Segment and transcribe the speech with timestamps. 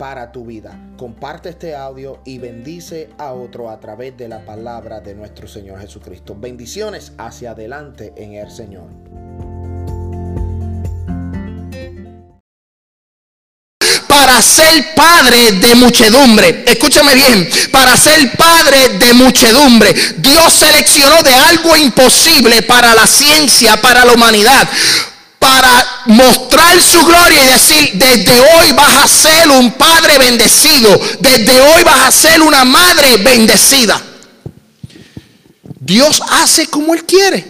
[0.00, 0.80] para tu vida.
[0.96, 5.78] Comparte este audio y bendice a otro a través de la palabra de nuestro Señor
[5.78, 6.34] Jesucristo.
[6.34, 8.88] Bendiciones hacia adelante en el Señor.
[14.08, 16.64] para ser padre de muchedumbre.
[16.66, 19.94] Escúchame bien, para ser padre de muchedumbre.
[20.18, 24.68] Dios seleccionó de algo imposible para la ciencia, para la humanidad
[25.50, 31.60] para mostrar su gloria y decir, desde hoy vas a ser un padre bendecido, desde
[31.60, 34.00] hoy vas a ser una madre bendecida.
[35.80, 37.44] Dios hace como Él quiere.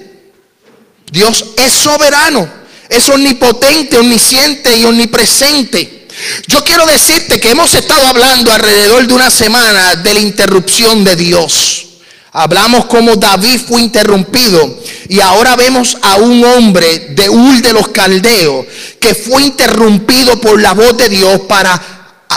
[1.12, 2.50] Dios es soberano,
[2.88, 6.08] es omnipotente, omnisciente y omnipresente.
[6.46, 11.16] Yo quiero decirte que hemos estado hablando alrededor de una semana de la interrupción de
[11.16, 11.89] Dios.
[12.32, 14.78] Hablamos como David fue interrumpido
[15.08, 18.66] y ahora vemos a un hombre de Ul de los Caldeos
[19.00, 21.80] que fue interrumpido por la voz de Dios para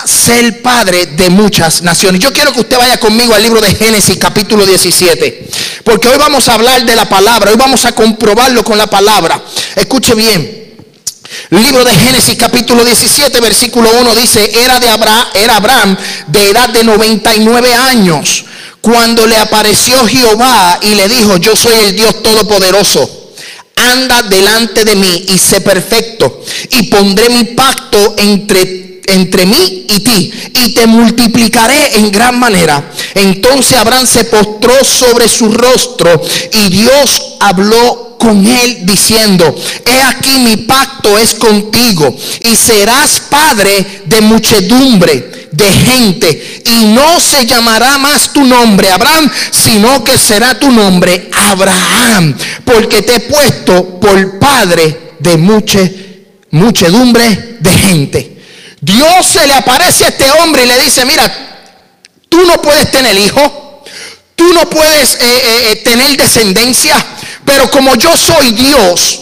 [0.05, 2.19] ser padre de muchas naciones.
[2.19, 5.49] Yo quiero que usted vaya conmigo al libro de Génesis capítulo 17,
[5.83, 9.39] porque hoy vamos a hablar de la palabra, hoy vamos a comprobarlo con la palabra.
[9.75, 10.63] Escuche bien.
[11.51, 16.69] Libro de Génesis capítulo 17 versículo 1 dice, era de Abraham, era Abraham de edad
[16.69, 18.45] de 99 años
[18.83, 23.31] cuando le apareció Jehová y le dijo, yo soy el Dios Todopoderoso,
[23.77, 29.99] anda delante de mí y sé perfecto, y pondré mi pacto entre, entre mí y
[30.01, 32.91] ti, y te multiplicaré en gran manera.
[33.15, 39.53] Entonces Abraham se postró sobre su rostro y Dios habló con él diciendo,
[39.85, 47.19] he aquí mi pacto es contigo y serás padre de muchedumbre de gente y no
[47.19, 53.19] se llamará más tu nombre Abraham, sino que será tu nombre Abraham, porque te he
[53.19, 55.35] puesto por padre de
[56.49, 58.37] muchedumbre de gente.
[58.79, 61.29] Dios se le aparece a este hombre y le dice, mira,
[62.29, 63.62] tú no puedes tener hijo,
[64.35, 66.95] tú no puedes eh, eh, eh, tener descendencia,
[67.45, 69.21] pero como yo soy Dios,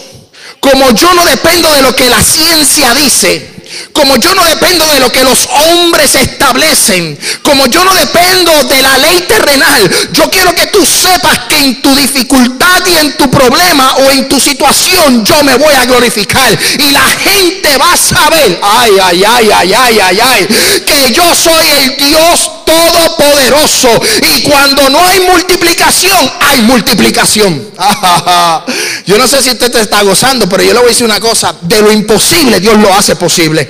[0.60, 3.51] como yo no dependo de lo que la ciencia dice,
[3.94, 8.82] como yo no dependo de lo que los hombres establecen, como yo no dependo de
[8.82, 13.30] la ley terrenal, yo quiero que tú sepas que en tu dificultad y en tu
[13.30, 16.58] problema o en tu situación yo me voy a glorificar.
[16.80, 20.48] Y la gente va a saber, ay, ay, ay, ay, ay, ay, ay,
[20.86, 23.90] que yo soy el Dios todopoderoso.
[24.22, 27.72] Y cuando no hay multiplicación, hay multiplicación.
[29.06, 31.20] Yo no sé si usted te está gozando, pero yo le voy a decir una
[31.20, 33.61] cosa, de lo imposible Dios lo hace posible.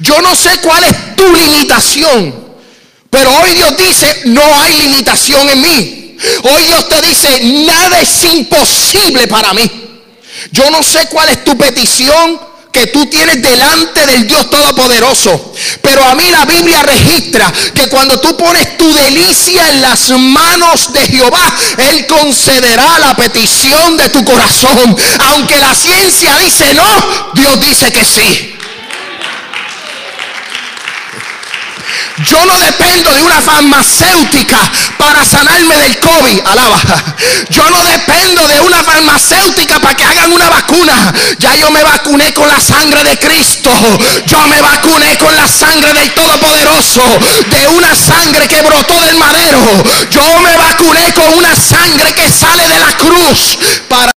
[0.00, 2.34] Yo no sé cuál es tu limitación,
[3.10, 6.16] pero hoy Dios dice, no hay limitación en mí.
[6.42, 9.70] Hoy Dios te dice, nada es imposible para mí.
[10.52, 12.38] Yo no sé cuál es tu petición
[12.76, 15.54] que tú tienes delante del Dios Todopoderoso.
[15.80, 20.92] Pero a mí la Biblia registra que cuando tú pones tu delicia en las manos
[20.92, 21.54] de Jehová,
[21.90, 24.94] Él concederá la petición de tu corazón.
[25.30, 28.55] Aunque la ciencia dice no, Dios dice que sí.
[32.24, 34.58] Yo no dependo de una farmacéutica
[34.98, 36.40] para sanarme del COVID.
[36.46, 36.80] Alaba.
[37.50, 41.12] Yo no dependo de una farmacéutica para que hagan una vacuna.
[41.38, 43.70] Ya yo me vacuné con la sangre de Cristo.
[44.26, 47.02] Yo me vacuné con la sangre del Todopoderoso.
[47.50, 49.60] De una sangre que brotó del madero.
[50.10, 54.12] Yo me vacuné con una sangre que sale de la cruz para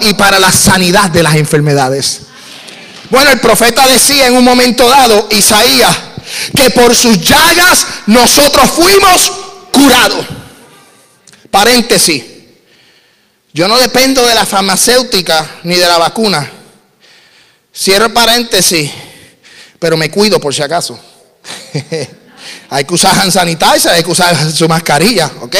[0.00, 2.20] y para la sanidad de las enfermedades.
[3.10, 5.96] Bueno, el profeta decía en un momento dado, Isaías,
[6.56, 9.32] que por sus llagas nosotros fuimos
[9.72, 10.26] curados.
[11.50, 12.24] Paréntesis.
[13.52, 16.50] Yo no dependo de la farmacéutica ni de la vacuna.
[17.76, 18.90] Cierro paréntesis,
[19.78, 20.98] pero me cuido por si acaso.
[22.70, 25.56] hay que usar hand sanitizer, hay que usar su mascarilla, ¿ok?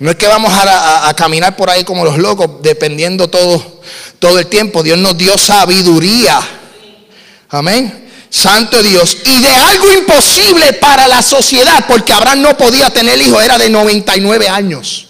[0.00, 3.82] No es que vamos a, a, caminar por ahí como los locos, dependiendo todo,
[4.18, 4.82] todo el tiempo.
[4.82, 6.40] Dios nos dio sabiduría.
[7.52, 8.08] Amén.
[8.30, 9.18] Santo Dios.
[9.26, 13.68] Y de algo imposible para la sociedad, porque Abraham no podía tener hijos, era de
[13.68, 15.06] 99 años.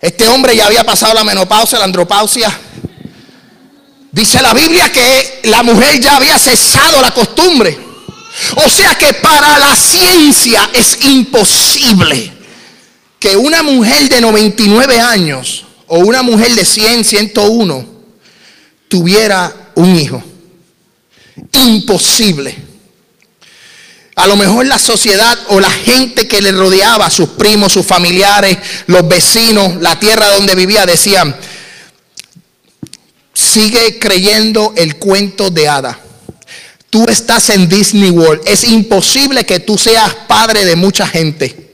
[0.00, 2.52] Este hombre ya había pasado la menopausia, la andropausia.
[4.10, 7.78] Dice la Biblia que la mujer ya había cesado la costumbre.
[8.56, 12.32] O sea que para la ciencia es imposible
[13.20, 17.86] que una mujer de 99 años o una mujer de 100, 101
[18.88, 20.22] tuviera un hijo.
[21.52, 22.56] Imposible.
[24.16, 28.56] A lo mejor la sociedad o la gente que le rodeaba, sus primos, sus familiares,
[28.86, 31.36] los vecinos, la tierra donde vivía, decían,
[33.34, 35.98] sigue creyendo el cuento de Ada.
[36.88, 38.42] Tú estás en Disney World.
[38.46, 41.65] Es imposible que tú seas padre de mucha gente.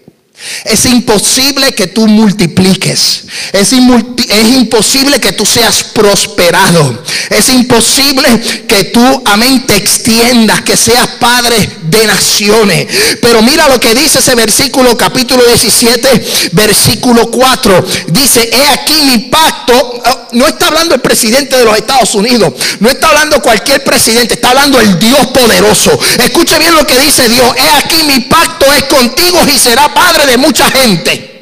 [0.65, 3.25] Es imposible que tú multipliques.
[3.53, 7.03] Es, imposible que tú seas prosperado.
[7.31, 12.87] Es imposible que tú, amén, te extiendas, que seas padre de naciones.
[13.21, 17.85] Pero mira lo que dice ese versículo, capítulo 17, versículo 4.
[18.09, 19.73] Dice, he aquí mi pacto.
[19.75, 22.53] Oh, no está hablando el presidente de los Estados Unidos.
[22.81, 24.35] No está hablando cualquier presidente.
[24.35, 25.97] Está hablando el Dios poderoso.
[26.19, 27.55] Escuche bien lo que dice Dios.
[27.57, 31.33] He aquí mi pacto es contigo y será padre de mucha gente.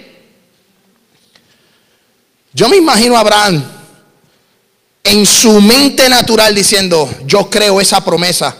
[2.52, 3.64] Yo me imagino a Abraham
[5.04, 8.56] en su mente natural diciendo, yo creo esa promesa.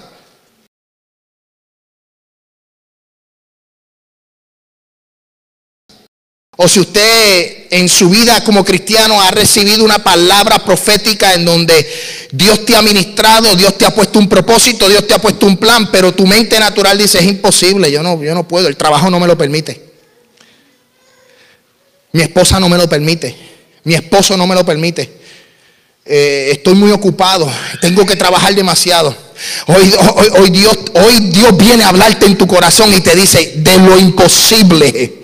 [6.63, 11.91] O si usted en su vida como cristiano ha recibido una palabra profética en donde
[12.33, 15.57] Dios te ha ministrado, Dios te ha puesto un propósito, Dios te ha puesto un
[15.57, 19.09] plan, pero tu mente natural dice, es imposible, yo no, yo no puedo, el trabajo
[19.09, 19.90] no me lo permite.
[22.13, 23.37] Mi esposa no me lo permite.
[23.85, 25.21] Mi esposo no me lo permite.
[26.05, 27.51] Eh, estoy muy ocupado.
[27.81, 29.15] Tengo que trabajar demasiado.
[29.67, 33.99] Hoy, Dios, hoy Dios viene a hablarte en tu corazón y te dice de lo
[33.99, 35.20] imposible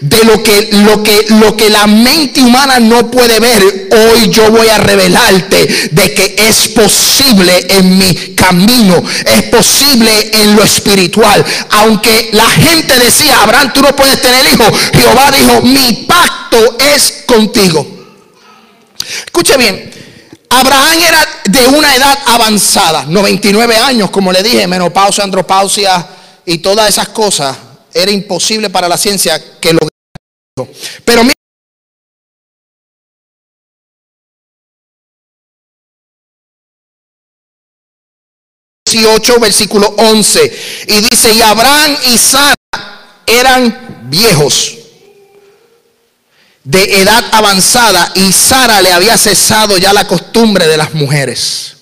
[0.00, 4.50] de lo que, lo que, lo que la mente humana no puede ver, hoy yo
[4.50, 11.44] voy a revelarte de que es posible en mi camino, es posible en lo espiritual.
[11.70, 14.64] Aunque la gente decía, Abraham, tú no puedes tener hijo,
[14.94, 17.86] Jehová dijo, mi pacto es contigo.
[19.26, 19.90] Escuche bien,
[20.50, 26.06] Abraham era de una edad avanzada, 99 años, como le dije, menopausia, andropausia
[26.46, 27.56] y todas esas cosas
[28.02, 29.80] era imposible para la ciencia que lo
[31.04, 31.34] Pero mira,
[39.40, 40.58] versículo 11
[40.88, 42.54] y dice y Abraham y Sara
[43.26, 44.76] eran viejos
[46.64, 51.77] de edad avanzada y Sara le había cesado ya la costumbre de las mujeres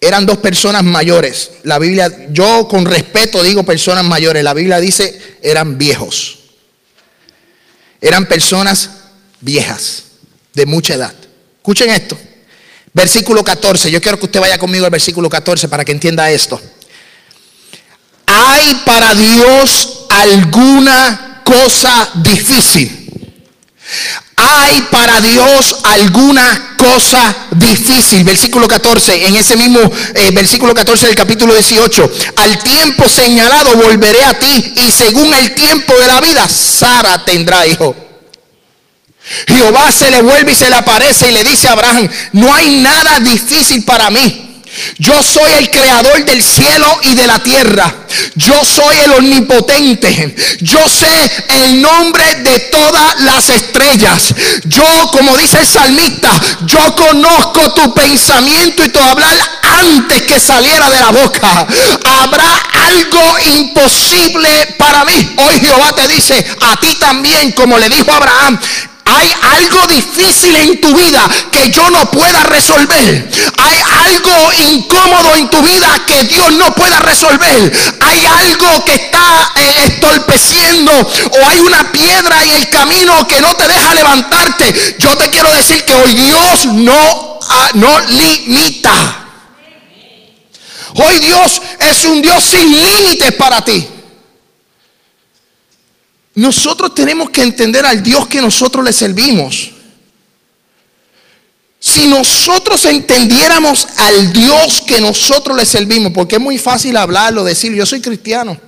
[0.00, 1.50] eran dos personas mayores.
[1.62, 6.38] La Biblia, yo con respeto digo personas mayores, la Biblia dice eran viejos.
[8.00, 8.90] Eran personas
[9.40, 10.04] viejas,
[10.54, 11.14] de mucha edad.
[11.56, 12.18] Escuchen esto.
[12.92, 16.60] Versículo 14, yo quiero que usted vaya conmigo al versículo 14 para que entienda esto.
[18.26, 23.05] ¿Hay para Dios alguna cosa difícil?
[24.36, 28.22] ¿Hay para Dios alguna cosa difícil?
[28.24, 29.80] Versículo 14, en ese mismo
[30.14, 32.10] eh, versículo 14 del capítulo 18.
[32.36, 37.66] Al tiempo señalado volveré a ti y según el tiempo de la vida, Sara tendrá
[37.66, 37.94] hijo.
[39.48, 42.76] Jehová se le vuelve y se le aparece y le dice a Abraham, no hay
[42.80, 44.45] nada difícil para mí.
[44.98, 47.94] Yo soy el creador del cielo y de la tierra.
[48.34, 50.34] Yo soy el omnipotente.
[50.60, 54.34] Yo sé el nombre de todas las estrellas.
[54.64, 56.30] Yo, como dice el salmista,
[56.66, 61.66] yo conozco tu pensamiento y tu hablar antes que saliera de la boca.
[62.20, 62.56] Habrá
[62.88, 65.34] algo imposible para mí.
[65.36, 68.58] Hoy Jehová te dice a ti también, como le dijo Abraham,
[69.06, 71.22] hay algo difícil en tu vida
[71.52, 73.30] que yo no pueda resolver.
[73.58, 77.72] Hay algo incómodo en tu vida que Dios no pueda resolver.
[78.00, 83.54] Hay algo que está eh, estorpeciendo o hay una piedra en el camino que no
[83.54, 84.96] te deja levantarte.
[84.98, 89.22] Yo te quiero decir que hoy Dios no, ah, no limita.
[90.94, 93.86] Hoy Dios es un Dios sin límites para ti.
[96.36, 99.70] Nosotros tenemos que entender al Dios que nosotros le servimos.
[101.80, 107.72] Si nosotros entendiéramos al Dios que nosotros le servimos, porque es muy fácil hablarlo, decir,
[107.72, 108.60] yo soy cristiano.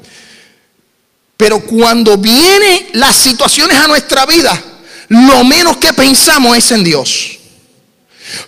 [1.37, 4.63] Pero cuando vienen las situaciones a nuestra vida,
[5.09, 7.39] lo menos que pensamos es en Dios.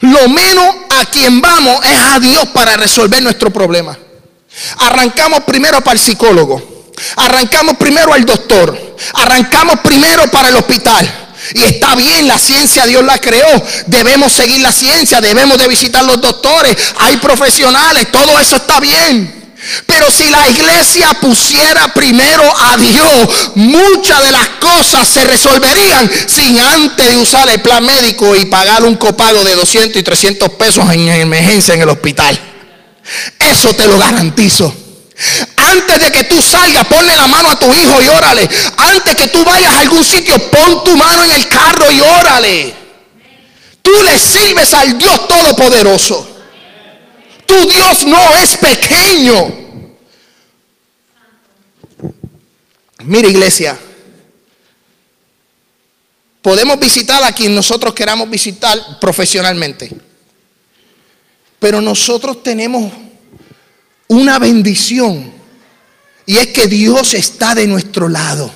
[0.01, 3.99] Lo menos a quien vamos es a Dios para resolver nuestro problema.
[4.79, 6.70] Arrancamos primero para el psicólogo.
[7.17, 8.97] Arrancamos primero al doctor.
[9.15, 11.21] Arrancamos primero para el hospital.
[11.55, 13.63] Y está bien, la ciencia Dios la creó.
[13.87, 19.41] Debemos seguir la ciencia, debemos de visitar los doctores, hay profesionales, todo eso está bien.
[19.87, 26.59] Pero si la iglesia pusiera primero a Dios, muchas de las cosas se resolverían sin
[26.59, 30.91] antes de usar el plan médico y pagar un copago de 200 y 300 pesos
[30.91, 32.39] en emergencia en el hospital.
[33.39, 34.75] Eso te lo garantizo.
[35.57, 38.49] Antes de que tú salgas, ponle la mano a tu hijo y órale.
[38.77, 42.75] Antes que tú vayas a algún sitio, pon tu mano en el carro y órale.
[43.83, 46.29] Tú le sirves al Dios Todopoderoso.
[47.47, 49.61] Tu Dios no es pequeño.
[53.05, 53.79] Mira iglesia,
[56.43, 59.91] podemos visitar a quien nosotros queramos visitar profesionalmente.
[61.59, 62.93] Pero nosotros tenemos
[64.11, 65.33] una bendición
[66.27, 68.53] y es que Dios está de nuestro lado.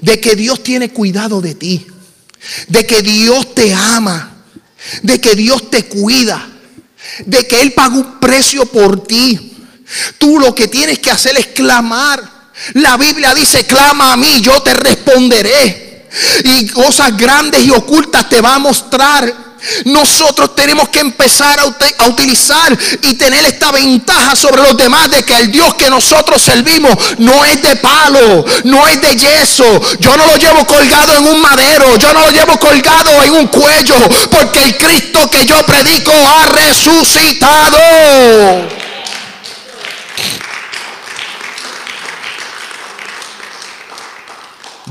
[0.00, 1.86] De que Dios tiene cuidado de ti.
[2.66, 4.44] De que Dios te ama.
[5.02, 6.44] De que Dios te cuida.
[7.24, 9.56] De que Él pagó un precio por ti.
[10.18, 12.50] Tú lo que tienes que hacer es clamar.
[12.74, 16.08] La Biblia dice, clama a mí, yo te responderé.
[16.44, 19.51] Y cosas grandes y ocultas te va a mostrar.
[19.84, 21.66] Nosotros tenemos que empezar a,
[22.06, 26.96] utilizar y tener esta ventaja sobre los demás de que el Dios que nosotros servimos
[27.18, 29.64] no es de palo, no es de yeso.
[30.00, 33.46] Yo no lo llevo colgado en un madero, yo no lo llevo colgado en un
[33.46, 33.96] cuello,
[34.30, 37.78] porque el Cristo que yo predico ha resucitado.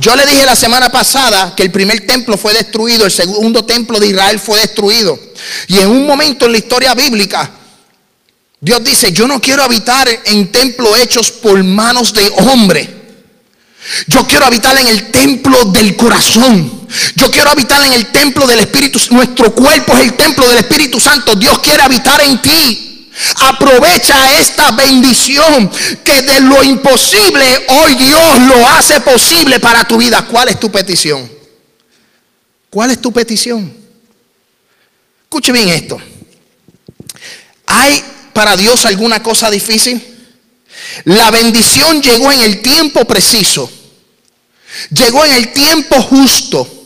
[0.01, 3.99] Yo le dije la semana pasada que el primer templo fue destruido, el segundo templo
[3.99, 5.17] de Israel fue destruido.
[5.67, 7.51] Y en un momento en la historia bíblica,
[8.59, 12.89] Dios dice, yo no quiero habitar en templos hechos por manos de hombre.
[14.07, 16.87] Yo quiero habitar en el templo del corazón.
[17.15, 18.99] Yo quiero habitar en el templo del Espíritu.
[19.11, 21.35] Nuestro cuerpo es el templo del Espíritu Santo.
[21.35, 22.90] Dios quiere habitar en ti.
[23.35, 25.69] Aprovecha esta bendición
[26.03, 30.25] que de lo imposible hoy Dios lo hace posible para tu vida.
[30.25, 31.29] ¿Cuál es tu petición?
[32.69, 33.71] ¿Cuál es tu petición?
[35.23, 35.99] Escuche bien esto.
[37.67, 40.01] ¿Hay para Dios alguna cosa difícil?
[41.05, 43.71] La bendición llegó en el tiempo preciso.
[44.89, 46.80] Llegó en el tiempo justo.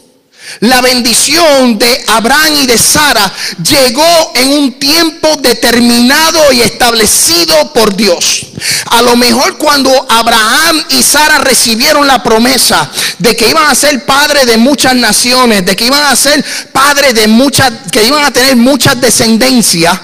[0.61, 3.31] La bendición de Abraham y de Sara
[3.63, 8.47] llegó en un tiempo determinado y establecido por Dios.
[8.91, 14.05] A lo mejor cuando Abraham y Sara recibieron la promesa de que iban a ser
[14.05, 18.31] padres de muchas naciones, de que iban a ser padres de muchas, que iban a
[18.31, 19.99] tener muchas descendencias,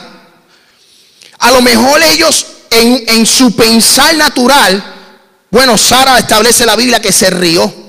[1.40, 4.84] a lo mejor ellos en, en su pensar natural,
[5.50, 7.81] bueno, Sara establece la Biblia que se rió.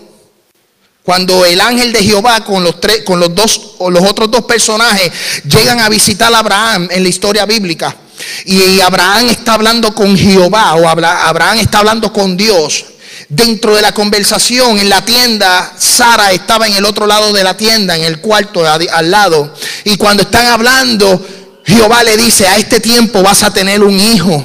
[1.02, 4.44] Cuando el ángel de Jehová con los tres, con los dos o los otros dos
[4.44, 5.10] personajes
[5.44, 7.96] llegan a visitar a Abraham en la historia bíblica
[8.44, 12.86] y Abraham está hablando con Jehová o Abraham está hablando con Dios.
[13.28, 17.56] Dentro de la conversación en la tienda, Sara estaba en el otro lado de la
[17.56, 19.54] tienda, en el cuarto al lado.
[19.84, 21.24] Y cuando están hablando,
[21.64, 24.44] Jehová le dice, a este tiempo vas a tener un hijo.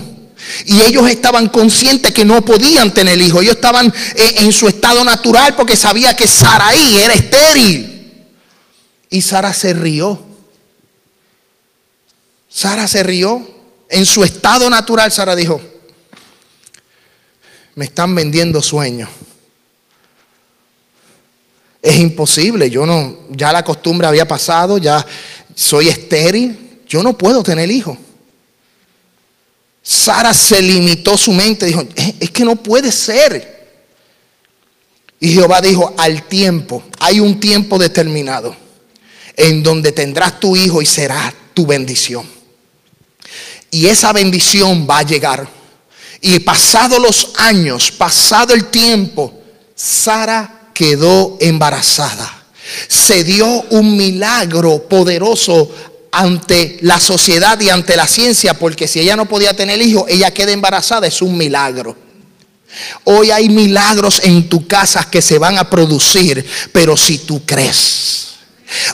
[0.66, 3.42] Y ellos estaban conscientes que no podían tener hijos.
[3.42, 8.26] Ellos estaban eh, en su estado natural porque sabía que Saraí era estéril.
[9.10, 10.20] Y Sara se rió.
[12.50, 13.56] Sara se rió.
[13.90, 15.62] En su estado natural, Sara dijo,
[17.76, 19.10] me están vendiendo sueños.
[21.82, 25.06] Es imposible, yo no, ya la costumbre había pasado, ya
[25.56, 27.98] soy estéril, yo no puedo tener hijos.
[29.90, 33.80] Sara se limitó su mente, dijo, eh, es que no puede ser.
[35.18, 38.54] Y Jehová dijo, al tiempo, hay un tiempo determinado
[39.38, 42.28] en donde tendrás tu hijo y será tu bendición.
[43.72, 45.48] Y esa bendición va a llegar.
[46.20, 49.42] Y pasado los años, pasado el tiempo,
[49.74, 52.44] Sara quedó embarazada.
[52.90, 55.72] Se dio un milagro poderoso
[56.12, 60.32] ante la sociedad y ante la ciencia, porque si ella no podía tener hijos, ella
[60.32, 61.96] queda embarazada, es un milagro.
[63.06, 68.27] Hoy hay milagros en tu casa que se van a producir, pero si tú crees.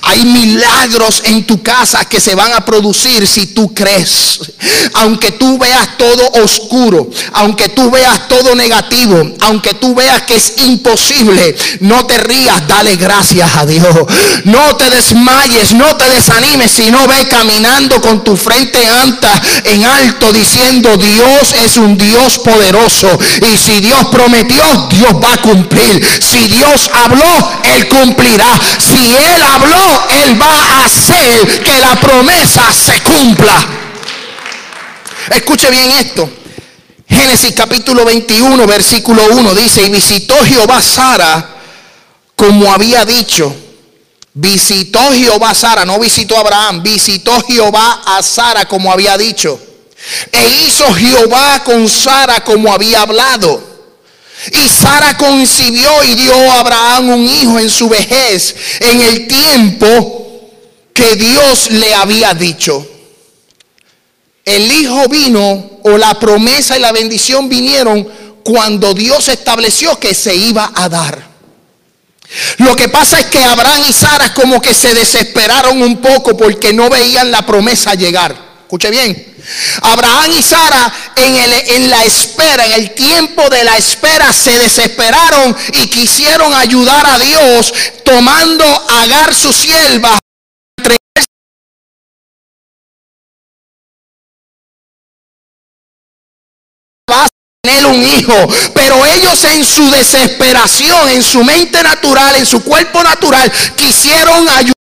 [0.03, 4.39] Hay milagros en tu casa que se van a producir si tú crees.
[4.95, 10.53] Aunque tú veas todo oscuro, aunque tú veas todo negativo, aunque tú veas que es
[10.57, 13.95] imposible, no te rías, dale gracias a Dios.
[14.45, 20.31] No te desmayes, no te desanimes, sino ve caminando con tu frente alta en alto
[20.31, 23.07] diciendo Dios es un Dios poderoso.
[23.51, 26.03] Y si Dios prometió, Dios va a cumplir.
[26.21, 28.59] Si Dios habló, Él cumplirá.
[28.79, 33.65] Si Él habló, él va a hacer que la promesa se cumpla.
[35.29, 36.29] Escuche bien esto.
[37.07, 41.49] Génesis capítulo 21, versículo 1 dice, y visitó Jehová Sara
[42.35, 43.55] como había dicho.
[44.35, 49.59] Visitó Jehová Sara, no visitó a Abraham, visitó Jehová a Sara como había dicho.
[50.31, 53.72] E hizo Jehová con Sara como había hablado.
[54.51, 60.51] Y Sara concibió y dio a Abraham un hijo en su vejez, en el tiempo
[60.93, 62.85] que Dios le había dicho.
[64.45, 68.07] El hijo vino, o la promesa y la bendición vinieron
[68.43, 71.33] cuando Dios estableció que se iba a dar.
[72.57, 76.73] Lo que pasa es que Abraham y Sara como que se desesperaron un poco porque
[76.73, 78.35] no veían la promesa llegar.
[78.73, 79.35] Escuche bien.
[79.83, 81.35] Abraham y Sara en,
[81.75, 87.19] en, la espera, en el tiempo de la espera, se desesperaron y quisieron ayudar a
[87.19, 87.71] Dios
[88.03, 90.17] tomando a Agar su sierva.
[97.61, 98.33] tener un hijo,
[98.73, 104.73] pero ellos en su desesperación, en su mente natural, en su cuerpo natural, quisieron ayudar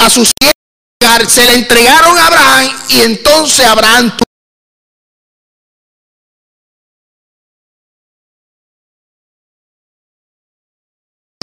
[0.00, 0.32] a sus
[1.28, 4.12] se le entregaron a Abraham y entonces Abraham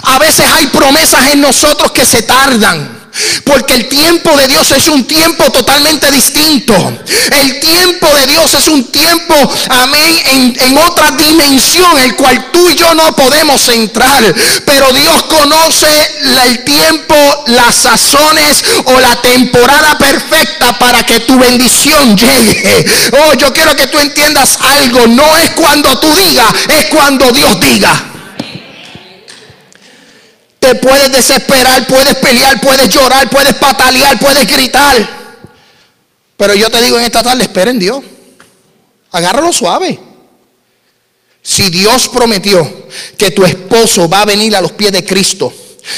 [0.03, 3.00] A veces hay promesas en nosotros que se tardan.
[3.43, 6.73] Porque el tiempo de Dios es un tiempo totalmente distinto.
[7.31, 9.35] El tiempo de Dios es un tiempo,
[9.69, 14.23] amén, en, otra dimensión, el cual tú y yo no podemos entrar.
[14.65, 15.87] Pero Dios conoce
[16.47, 17.15] el tiempo,
[17.47, 22.85] las sazones o la temporada perfecta para que tu bendición llegue.
[23.11, 25.07] Oh, yo quiero que tú entiendas algo.
[25.07, 28.10] No es cuando tú digas, es cuando Dios diga.
[30.61, 34.95] Te puedes desesperar, puedes pelear, puedes llorar, puedes patalear, puedes gritar.
[36.37, 38.03] Pero yo te digo en esta tarde, esperen Dios.
[39.09, 39.99] Agárralo suave.
[41.41, 45.51] Si Dios prometió que tu esposo va a venir a los pies de Cristo,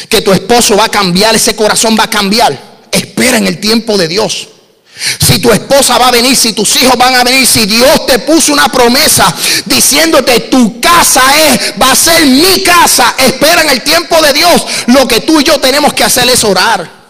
[0.08, 2.58] que tu esposo va a cambiar, ese corazón va a cambiar,
[2.90, 4.48] espera en el tiempo de Dios.
[4.96, 8.20] Si tu esposa va a venir, si tus hijos van a venir, si Dios te
[8.20, 9.34] puso una promesa
[9.66, 14.66] diciéndote tu casa es, va a ser mi casa, espera en el tiempo de Dios.
[14.88, 17.03] Lo que tú y yo tenemos que hacer es orar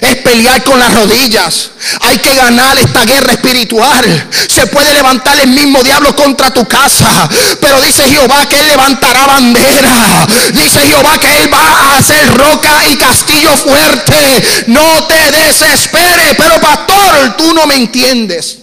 [0.00, 1.70] es pelear con las rodillas.
[2.00, 4.28] Hay que ganar esta guerra espiritual.
[4.48, 7.28] Se puede levantar el mismo diablo contra tu casa.
[7.60, 10.26] Pero dice Jehová que él levantará bandera.
[10.52, 14.64] Dice Jehová que él va a hacer roca y castillo fuerte.
[14.68, 16.36] No te desesperes.
[16.36, 18.58] Pero pastor, tú no me entiendes.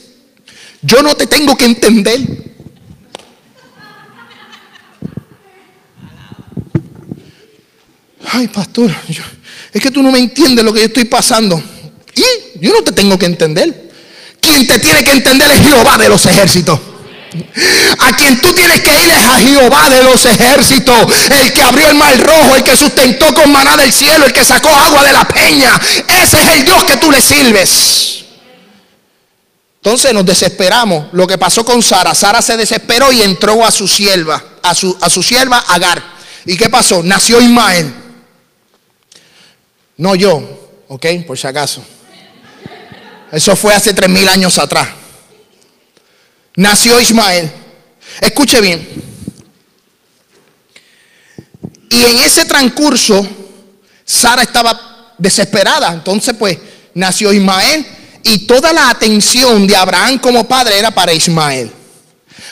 [0.82, 2.20] Yo no te tengo que entender.
[8.32, 8.96] Ay, pastor,
[9.74, 11.62] es que tú no me entiendes lo que yo estoy pasando.
[12.16, 13.90] Y yo no te tengo que entender.
[14.42, 16.80] Quien te tiene que entender es Jehová de los ejércitos.
[18.00, 20.96] A quien tú tienes que ir es a Jehová de los ejércitos,
[21.30, 24.44] el que abrió el mar rojo, el que sustentó con maná del cielo, el que
[24.44, 25.80] sacó agua de la peña.
[26.08, 28.24] Ese es el Dios que tú le sirves.
[29.84, 31.08] Entonces nos desesperamos.
[31.12, 35.24] Lo que pasó con Sara, Sara se desesperó y entró a su sierva, a su,
[35.24, 36.04] sierva Agar.
[36.46, 37.04] ¿Y qué pasó?
[37.04, 37.94] Nació Ismael.
[40.00, 40.42] No yo,
[40.88, 41.06] ¿ok?
[41.28, 41.84] Por si acaso.
[43.34, 44.88] Eso fue hace tres mil años atrás.
[46.56, 47.52] Nació Ismael.
[48.22, 48.88] Escuche bien.
[51.90, 53.28] Y en ese transcurso,
[54.06, 55.92] Sara estaba desesperada.
[55.92, 56.58] Entonces, pues,
[56.94, 57.86] nació Ismael.
[58.24, 61.70] Y toda la atención de Abraham como padre era para Ismael.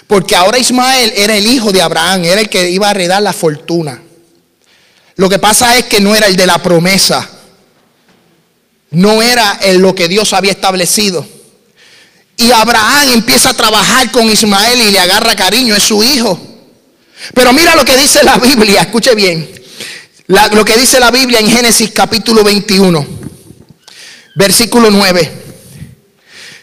[0.05, 3.31] Porque ahora Ismael era el hijo de Abraham, era el que iba a heredar la
[3.31, 4.01] fortuna.
[5.15, 7.36] Lo que pasa es que no era el de la promesa
[8.91, 11.26] no era en lo que Dios había establecido.
[12.38, 16.39] Y Abraham empieza a trabajar con Ismael y le agarra cariño, es su hijo.
[17.34, 19.50] Pero mira lo que dice la Biblia, escuche bien.
[20.28, 23.06] lo que dice la Biblia en Génesis capítulo 21,
[24.36, 25.32] versículo 9.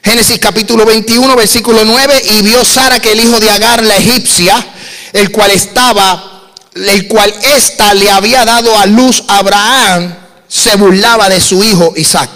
[0.05, 2.23] Génesis capítulo 21, versículo 9.
[2.39, 4.65] Y vio Sara que el hijo de Agar, la egipcia,
[5.13, 6.35] el cual estaba
[6.75, 10.15] el cual ésta le había dado a luz a Abraham,
[10.55, 12.31] se burlaba de su hijo Isaac.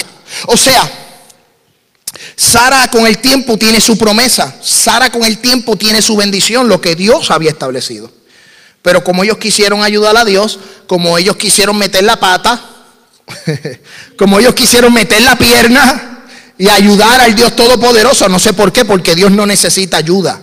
[0.47, 0.91] O sea,
[2.35, 6.81] Sara con el tiempo tiene su promesa, Sara con el tiempo tiene su bendición, lo
[6.81, 8.11] que Dios había establecido.
[8.83, 12.61] Pero como ellos quisieron ayudar a Dios, como ellos quisieron meter la pata,
[14.19, 16.27] como ellos quisieron meter la pierna
[16.59, 20.43] y ayudar al Dios Todopoderoso, no sé por qué, porque Dios no necesita ayuda.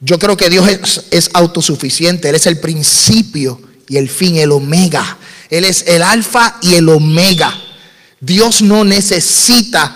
[0.00, 5.16] Yo creo que Dios es, autosuficiente, Él es el principio y el fin, el omega.
[5.50, 7.52] Él es el alfa y el omega.
[8.20, 9.94] Dios no necesita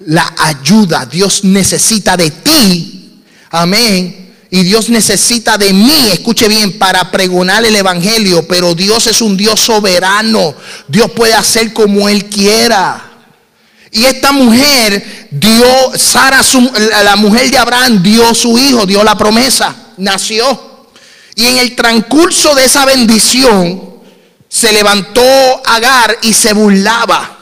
[0.00, 3.22] la ayuda, Dios necesita de ti.
[3.50, 4.34] Amén.
[4.52, 8.46] Y Dios necesita de mí, escuche bien, para pregonar el Evangelio.
[8.48, 10.54] Pero Dios es un Dios soberano.
[10.88, 13.10] Dios puede hacer como Él quiera.
[13.92, 16.42] Y esta mujer dio, Sara,
[17.04, 20.86] la mujer de Abraham, dio su hijo, dio la promesa, nació.
[21.36, 23.89] Y en el transcurso de esa bendición,
[24.50, 25.22] se levantó
[25.64, 27.38] Agar y se burlaba.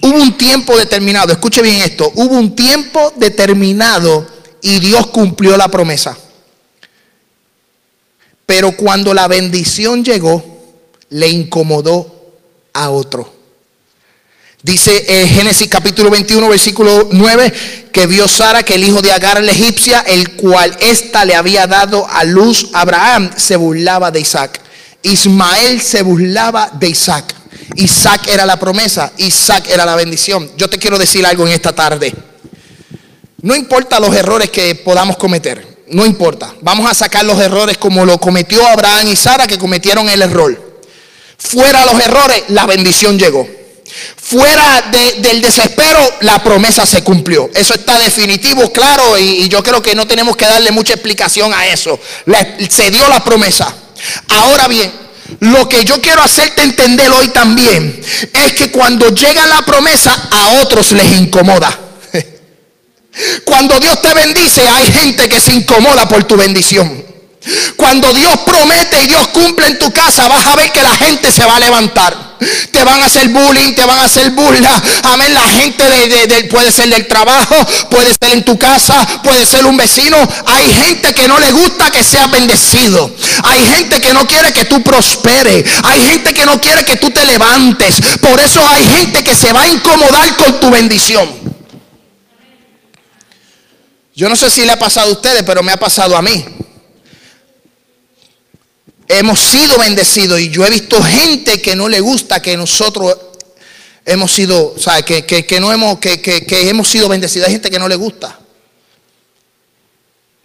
[0.00, 4.26] Hubo un tiempo determinado, escuche bien esto, hubo un tiempo determinado
[4.62, 6.16] y Dios cumplió la promesa.
[8.44, 10.44] Pero cuando la bendición llegó,
[11.10, 12.32] le incomodó
[12.72, 13.34] a otro.
[14.62, 17.52] Dice eh, Génesis capítulo 21, versículo 9,
[17.90, 21.66] que vio Sara que el hijo de Agar la egipcia, el cual ésta le había
[21.66, 24.60] dado a luz a Abraham, se burlaba de Isaac.
[25.06, 27.34] Ismael se burlaba de Isaac.
[27.76, 30.50] Isaac era la promesa, Isaac era la bendición.
[30.56, 32.12] Yo te quiero decir algo en esta tarde.
[33.42, 36.52] No importa los errores que podamos cometer, no importa.
[36.60, 40.80] Vamos a sacar los errores como lo cometió Abraham y Sara que cometieron el error.
[41.38, 43.46] Fuera los errores, la bendición llegó.
[44.16, 44.90] Fuera
[45.22, 47.48] del desespero, la promesa se cumplió.
[47.54, 51.68] Eso está definitivo, claro, y, yo creo que no tenemos que darle mucha explicación a
[51.68, 52.00] eso.
[52.68, 53.72] se dio la promesa.
[54.28, 54.92] Ahora bien,
[55.40, 58.00] lo que yo quiero hacerte entender hoy también
[58.32, 61.76] es que cuando llega la promesa, a otros les incomoda.
[63.44, 67.04] Cuando Dios te bendice, hay gente que se incomoda por tu bendición.
[67.76, 71.30] Cuando Dios promete y Dios cumple en tu casa, vas a ver que la gente
[71.30, 72.36] se va a levantar.
[72.70, 74.82] Te van a hacer bullying, te van a hacer burla.
[75.04, 75.32] Amén.
[75.32, 77.54] La gente de, puede ser del trabajo,
[77.90, 80.16] puede ser en tu casa, puede ser un vecino.
[80.46, 83.10] Hay gente que no le gusta que seas bendecido.
[83.46, 85.64] Hay gente que no quiere que tú prospere.
[85.84, 87.96] Hay gente que no quiere que tú te levantes.
[88.20, 91.28] Por eso hay gente que se va a incomodar con tu bendición.
[94.14, 96.44] Yo no sé si le ha pasado a ustedes, pero me ha pasado a mí
[99.08, 103.16] hemos sido bendecidos y yo he visto gente que no le gusta que nosotros
[104.04, 107.48] hemos sido, o sea, que, que, no hemos, que, que, hemos sido bendecidos.
[107.48, 108.38] Hay gente que no le gusta.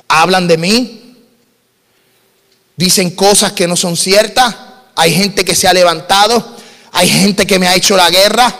[0.08, 1.01] Hablan de mí,
[2.82, 4.56] dicen cosas que no son ciertas.
[4.96, 6.58] Hay gente que se ha levantado,
[6.91, 8.54] hay gente que me ha hecho la guerra.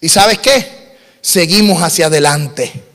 [0.00, 0.96] ¿Y sabes qué?
[1.20, 2.89] Seguimos hacia adelante.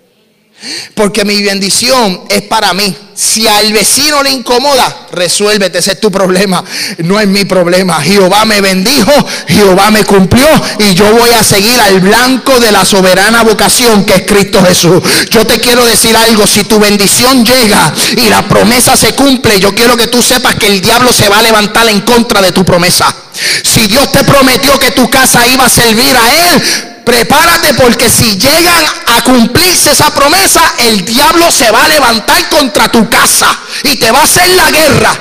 [0.93, 2.95] Porque mi bendición es para mí.
[3.13, 6.63] Si al vecino le incomoda, resuélvete, ese es tu problema,
[6.97, 8.01] no es mi problema.
[8.01, 9.11] Jehová me bendijo,
[9.47, 10.47] Jehová me cumplió
[10.79, 15.01] y yo voy a seguir al blanco de la soberana vocación que es Cristo Jesús.
[15.29, 19.73] Yo te quiero decir algo, si tu bendición llega y la promesa se cumple, yo
[19.73, 22.65] quiero que tú sepas que el diablo se va a levantar en contra de tu
[22.65, 23.15] promesa.
[23.63, 28.37] Si Dios te prometió que tu casa iba a servir a Él, prepárate porque si
[28.37, 33.97] llegan a cumplirse esa promesa, el diablo se va a levantar contra tu casa y
[33.97, 35.19] te va a hacer la guerra.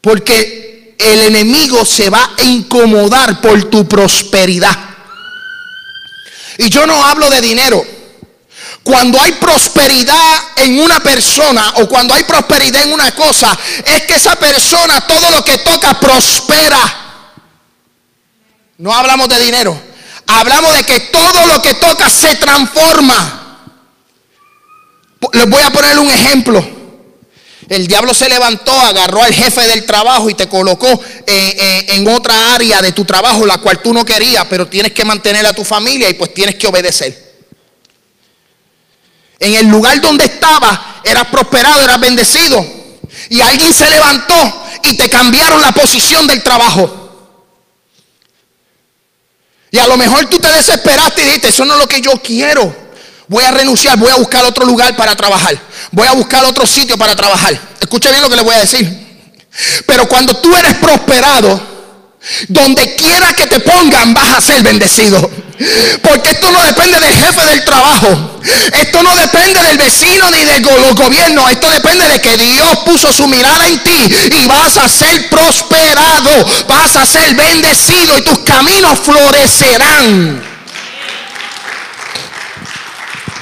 [0.00, 4.76] Porque el enemigo se va a incomodar por tu prosperidad.
[6.56, 7.84] Y yo no hablo de dinero.
[8.82, 14.14] Cuando hay prosperidad en una persona o cuando hay prosperidad en una cosa, es que
[14.14, 17.04] esa persona todo lo que toca prospera.
[18.78, 19.87] No hablamos de dinero
[20.28, 23.66] hablamos de que todo lo que toca se transforma.
[25.32, 26.78] Les voy a poner un ejemplo.
[27.68, 30.88] El diablo se levantó, agarró al jefe del trabajo y te colocó
[31.26, 35.44] en, otra área de tu trabajo, la cual tú no querías, pero tienes que mantener
[35.44, 37.28] a tu familia y pues tienes que obedecer.
[39.40, 42.64] En el lugar donde estabas, eras prosperado, eras bendecido.
[43.28, 47.07] Y alguien se levantó y te cambiaron la posición del trabajo.
[49.70, 52.12] Y a lo mejor tú te desesperaste y dijiste, eso no es lo que yo
[52.22, 52.74] quiero.
[53.26, 55.58] Voy a renunciar, voy a buscar otro lugar para trabajar.
[55.92, 57.58] Voy a buscar otro sitio para trabajar.
[57.80, 59.06] Escucha bien lo que le voy a decir.
[59.86, 61.60] Pero cuando tú eres prosperado,
[62.48, 65.30] donde quiera que te pongan vas a ser bendecido.
[66.02, 68.40] Porque esto no depende del jefe del trabajo.
[68.72, 71.48] Esto no depende del vecino ni del gobierno.
[71.48, 76.46] Esto depende de que Dios puso su mirada en ti y vas a ser prosperado.
[76.68, 80.48] Vas a ser bendecido y tus caminos florecerán.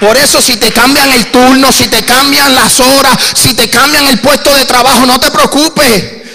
[0.00, 4.06] Por eso si te cambian el turno, si te cambian las horas, si te cambian
[4.06, 6.25] el puesto de trabajo, no te preocupes.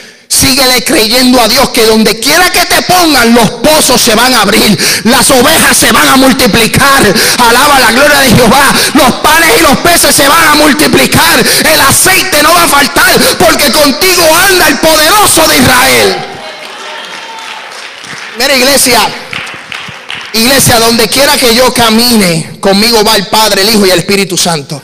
[0.41, 4.41] Síguele creyendo a Dios que donde quiera que te pongan, los pozos se van a
[4.41, 7.13] abrir, las ovejas se van a multiplicar.
[7.38, 8.73] Alaba la gloria de Jehová.
[8.95, 11.45] Los panes y los peces se van a multiplicar.
[11.63, 16.15] El aceite no va a faltar porque contigo anda el poderoso de Israel.
[18.39, 18.99] Mira iglesia,
[20.34, 24.36] iglesia, donde quiera que yo camine, conmigo va el Padre, el Hijo y el Espíritu
[24.39, 24.82] Santo.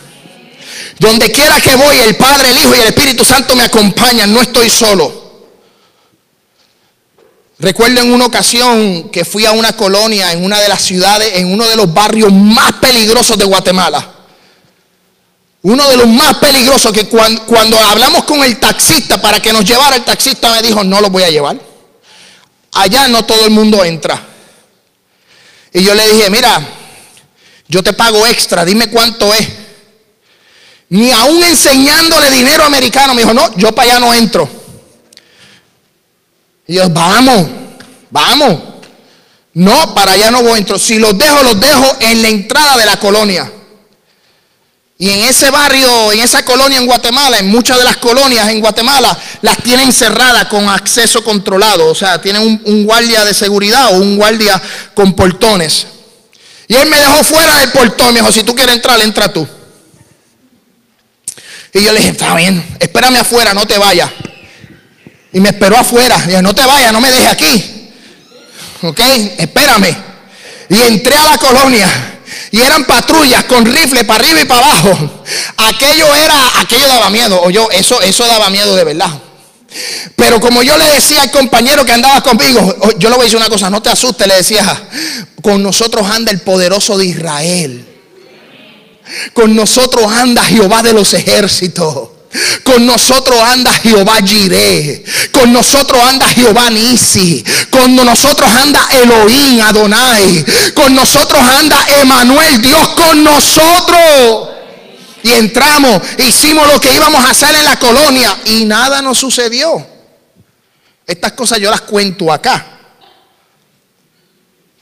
[1.00, 4.40] Donde quiera que voy, el Padre, el Hijo y el Espíritu Santo me acompañan, no
[4.40, 5.27] estoy solo.
[7.60, 11.52] Recuerdo en una ocasión que fui a una colonia en una de las ciudades, en
[11.52, 14.14] uno de los barrios más peligrosos de Guatemala.
[15.64, 19.96] Uno de los más peligrosos que cuando, hablamos con el taxista para que nos llevara,
[19.96, 21.60] el taxista me dijo, no lo voy a llevar.
[22.74, 24.22] Allá no todo el mundo entra.
[25.74, 26.62] Y yo le dije, mira,
[27.68, 29.48] yo te pago extra, dime cuánto es.
[30.90, 34.57] Ni aún enseñándole dinero americano, me dijo, no, yo para allá no entro.
[36.68, 37.48] Y yo, vamos,
[38.10, 38.60] vamos.
[39.54, 40.78] No, para allá no voy entro.
[40.78, 43.52] Si los dejo, los dejo en la entrada de la colonia.
[45.00, 48.60] Y en ese barrio, en esa colonia en Guatemala, en muchas de las colonias en
[48.60, 51.88] Guatemala, las tienen cerradas con acceso controlado.
[51.88, 54.62] O sea, tienen un, un, guardia de seguridad o un guardia
[54.94, 55.88] con portones.
[56.68, 58.14] Y él me dejó fuera del portón.
[58.14, 59.48] Me dijo, si tú quieres entrar, entra tú.
[61.74, 64.10] Y yo le dije, está bien, espérame afuera, no te vayas.
[65.38, 66.18] Y me esperó afuera.
[66.26, 67.92] Dije, no te vayas, no me dejes aquí.
[68.82, 69.00] ¿Ok?
[69.38, 69.96] Espérame.
[70.68, 71.88] Y entré a la colonia.
[72.50, 75.24] Y eran patrullas con rifles para arriba y para abajo.
[75.58, 77.40] Aquello era, aquello daba miedo.
[77.44, 79.12] O yo, eso, eso daba miedo de verdad.
[80.16, 83.38] Pero como yo le decía al compañero que andaba conmigo, yo le voy a decir
[83.38, 84.90] una cosa, no te asustes, le decía,
[85.44, 87.86] con nosotros anda el poderoso de Israel.
[89.34, 92.17] Con nosotros anda Jehová de los ejércitos.
[92.64, 95.04] Con nosotros anda Jehová Jireh.
[95.32, 97.44] Con nosotros anda Jehová Nisi.
[97.70, 100.46] Con nosotros anda Elohim Adonai.
[100.74, 104.50] Con nosotros anda Emanuel, Dios con nosotros.
[105.24, 109.86] Y entramos, hicimos lo que íbamos a hacer en la colonia y nada nos sucedió.
[111.06, 112.66] Estas cosas yo las cuento acá.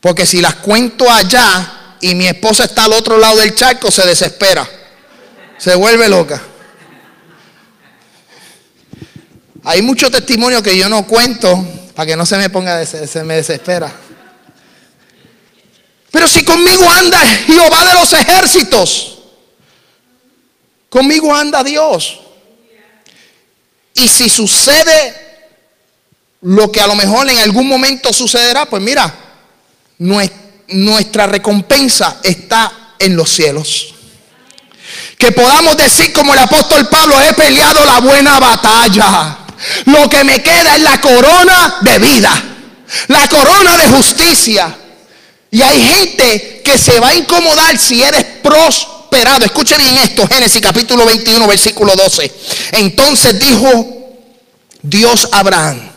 [0.02, 4.06] Porque si las cuento allá y mi esposa está al otro lado del charco, se
[4.06, 4.68] desespera.
[5.58, 6.42] Se vuelve loca.
[9.66, 13.36] Hay mucho testimonio que yo no cuento para que no se me ponga, se me
[13.36, 13.92] desespera.
[16.12, 19.18] Pero si conmigo anda Jehová de los ejércitos,
[20.90, 22.20] conmigo anda Dios.
[23.96, 25.26] Y si sucede
[26.42, 29.14] lo que a lo mejor en algún momento sucederá, pues mira,
[30.68, 33.96] nuestra recompensa está en los cielos.
[35.18, 39.45] Que podamos decir como el apóstol Pablo, he peleado la buena batalla.
[39.86, 42.44] Lo que me queda es la corona de vida,
[43.08, 44.76] la corona de justicia.
[45.52, 49.46] Y hay gente que se va a incomodar si eres prosperado.
[49.46, 52.32] Escuchen bien esto, Génesis capítulo 21, versículo 12.
[52.74, 54.18] Entonces dijo
[54.82, 55.92] Dios a Abraham.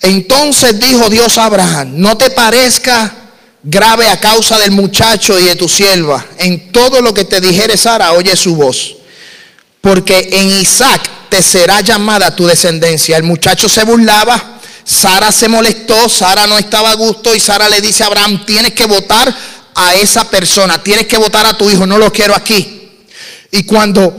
[0.00, 3.12] Entonces dijo Dios a Abraham, no te parezca
[3.62, 6.24] grave a causa del muchacho y de tu sierva.
[6.38, 8.97] En todo lo que te dijere Sara, oye su voz
[9.80, 13.16] porque en Isaac te será llamada tu descendencia.
[13.16, 17.80] El muchacho se burlaba, Sara se molestó, Sara no estaba a gusto y Sara le
[17.80, 19.34] dice a Abraham, tienes que votar
[19.74, 22.90] a esa persona, tienes que votar a tu hijo, no lo quiero aquí.
[23.50, 24.14] Y cuando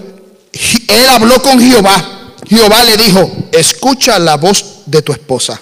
[0.87, 5.59] él habló con Jehová, Jehová le dijo, escucha la voz de tu esposa.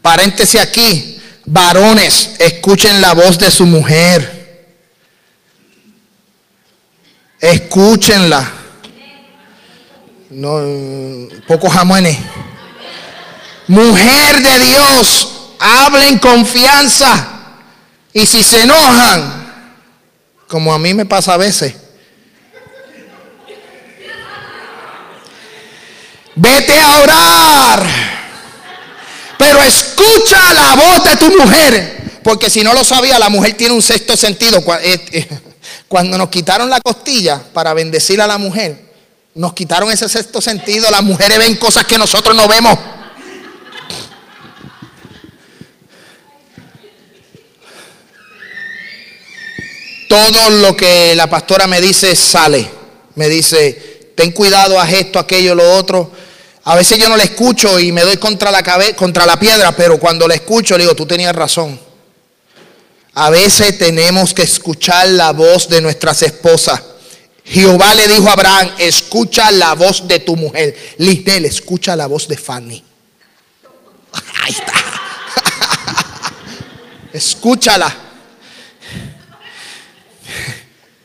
[0.00, 4.39] Paréntesis aquí, varones, escuchen la voz de su mujer.
[7.40, 8.52] Escúchenla.
[10.30, 10.60] No,
[11.46, 12.16] pocos jamones.
[13.66, 17.26] Mujer de Dios, hablen confianza.
[18.12, 19.52] Y si se enojan,
[20.48, 21.74] como a mí me pasa a veces,
[26.34, 27.86] vete a orar.
[29.38, 32.20] Pero escucha la voz de tu mujer.
[32.22, 34.62] Porque si no lo sabía, la mujer tiene un sexto sentido.
[35.90, 38.80] Cuando nos quitaron la costilla para bendecir a la mujer,
[39.34, 40.88] nos quitaron ese sexto sentido.
[40.88, 42.78] Las mujeres ven cosas que nosotros no vemos.
[50.08, 52.70] Todo lo que la pastora me dice sale.
[53.16, 56.12] Me dice, ten cuidado, haz esto, aquello, lo otro.
[56.62, 59.72] A veces yo no le escucho y me doy contra la, cabeza, contra la piedra,
[59.72, 61.89] pero cuando la escucho le digo, tú tenías razón.
[63.14, 66.80] A veces tenemos que escuchar la voz de nuestras esposas.
[67.44, 70.76] Jehová le dijo a Abraham, escucha la voz de tu mujer.
[70.98, 72.84] Lisnel, escucha la voz de Fanny.
[74.42, 74.72] Ahí está.
[77.12, 77.92] Escúchala.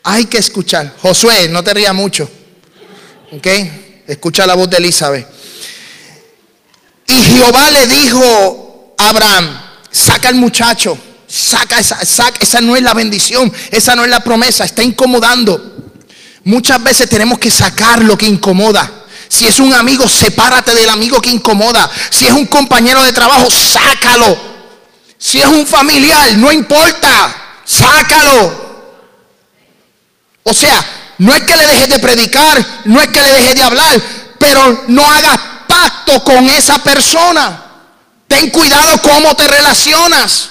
[0.04, 0.94] Hay que escuchar.
[1.02, 2.30] Josué, no te rías mucho.
[3.32, 3.46] ¿Ok?
[4.06, 5.26] Escucha la voz de Elizabeth.
[7.08, 10.96] Y Jehová le dijo a Abraham, saca al muchacho,
[11.36, 15.74] saca esa, saca, esa no es la bendición, esa no es la promesa, está incomodando.
[16.44, 18.90] Muchas veces tenemos que sacar lo que incomoda.
[19.28, 21.90] Si es un amigo, sepárate del amigo que incomoda.
[22.10, 24.38] Si es un compañero de trabajo, sácalo.
[25.18, 28.66] Si es un familiar, no importa, sácalo.
[30.44, 30.84] O sea,
[31.18, 34.00] no es que le dejes de predicar, no es que le dejes de hablar,
[34.38, 37.64] pero no hagas pacto con esa persona.
[38.28, 40.50] Ten cuidado cómo te relacionas.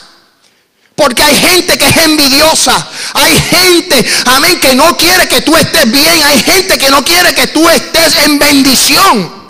[0.95, 2.89] Porque hay gente que es envidiosa.
[3.13, 6.23] Hay gente, amén, que no quiere que tú estés bien.
[6.23, 9.45] Hay gente que no quiere que tú estés en bendición.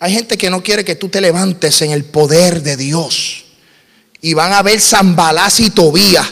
[0.00, 3.44] Hay gente que no quiere que tú te levantes en el poder de Dios.
[4.20, 6.26] Y van a ver Zambalás y Tobías.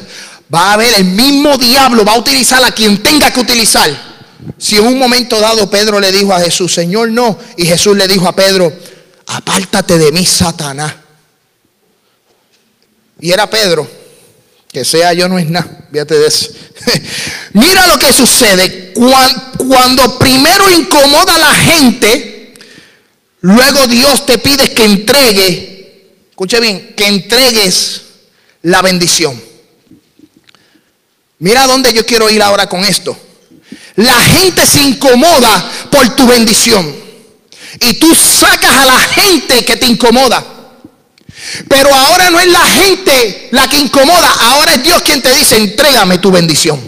[0.53, 3.89] Va a ver el mismo diablo, va a utilizar a quien tenga que utilizar.
[4.59, 7.39] Si en un momento dado Pedro le dijo a Jesús, Señor, no.
[7.57, 8.73] Y Jesús le dijo a Pedro,
[9.27, 10.93] apártate de mí, Satanás.
[13.21, 13.89] Y era Pedro.
[14.73, 15.87] Que sea yo no es nada.
[15.91, 16.51] Fíjate de eso.
[17.53, 18.93] Mira lo que sucede.
[18.95, 22.55] Cuando primero incomoda a la gente,
[23.41, 28.03] luego Dios te pide que entregue, escuche bien, que entregues
[28.63, 29.41] la bendición.
[31.39, 33.17] Mira dónde yo quiero ir ahora con esto.
[33.97, 36.95] La gente se incomoda por tu bendición.
[37.81, 40.60] Y tú sacas a la gente que te incomoda.
[41.69, 45.57] Pero ahora no es la gente la que incomoda, ahora es Dios quien te dice,
[45.57, 46.81] entrégame tu bendición.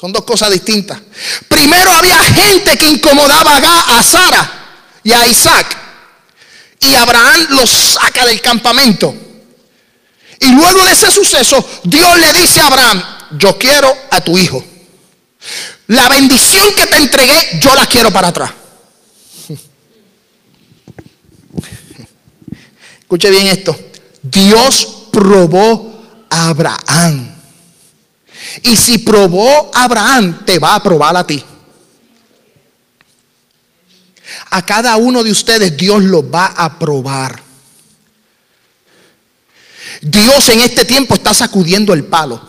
[0.00, 0.98] Son dos cosas distintas.
[1.46, 3.58] Primero había gente que incomodaba
[3.98, 4.50] a Sara
[5.02, 5.76] y a Isaac.
[6.80, 9.14] Y Abraham los saca del campamento.
[10.40, 14.64] Y luego de ese suceso, Dios le dice a Abraham, yo quiero a tu hijo.
[15.88, 18.50] La bendición que te entregué, yo la quiero para atrás.
[23.10, 23.76] Escuche bien esto.
[24.22, 27.34] Dios probó a Abraham.
[28.62, 31.42] Y si probó a Abraham, te va a probar a ti.
[34.50, 37.42] A cada uno de ustedes Dios lo va a probar.
[40.00, 42.40] Dios en este tiempo está sacudiendo el palo.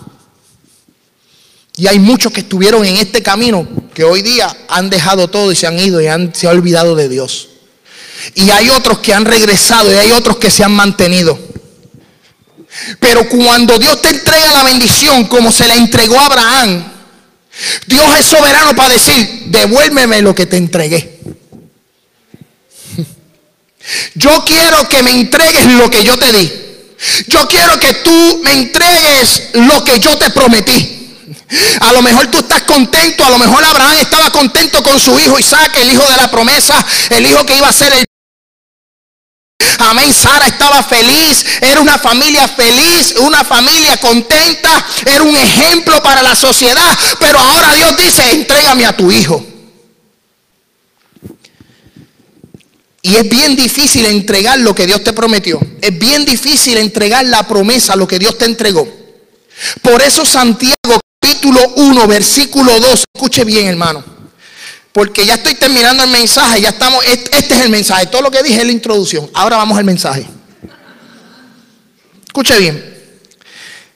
[1.76, 5.56] Y hay muchos que estuvieron en este camino que hoy día han dejado todo y
[5.56, 7.51] se han ido y han, se han olvidado de Dios.
[8.36, 11.38] Y hay otros que han regresado y hay otros que se han mantenido.
[13.00, 16.84] Pero cuando Dios te entrega la bendición como se la entregó a Abraham,
[17.86, 21.20] Dios es soberano para decir, devuélveme lo que te entregué.
[24.16, 26.52] Yo quiero que me entregues lo que yo te di.
[27.28, 31.16] Yo quiero que tú me entregues lo que yo te prometí.
[31.82, 35.40] A lo mejor tú estás contento, a lo mejor Abraham estaba contento con su hijo
[35.40, 38.06] Isaac, el hijo de la promesa, el hijo que iba a ser el
[39.90, 40.14] Amén.
[40.14, 41.46] Sara estaba feliz.
[41.62, 44.86] Era una familia feliz, una familia contenta.
[45.06, 46.98] Era un ejemplo para la sociedad.
[47.20, 49.46] Pero ahora Dios dice, entrégame a tu hijo.
[53.04, 55.60] Y es bien difícil entregar lo que Dios te prometió.
[55.82, 58.88] Es bien difícil entregar la promesa, lo que Dios te entregó.
[59.82, 64.21] Por eso Santiago capítulo 1, versículo 2, escuche bien hermano.
[64.94, 68.08] Porque ya estoy terminando el mensaje, ya estamos, este es el mensaje.
[68.08, 69.30] Todo lo que dije es la introducción.
[69.34, 70.28] Ahora vamos al mensaje.
[72.26, 72.92] Escuche bien.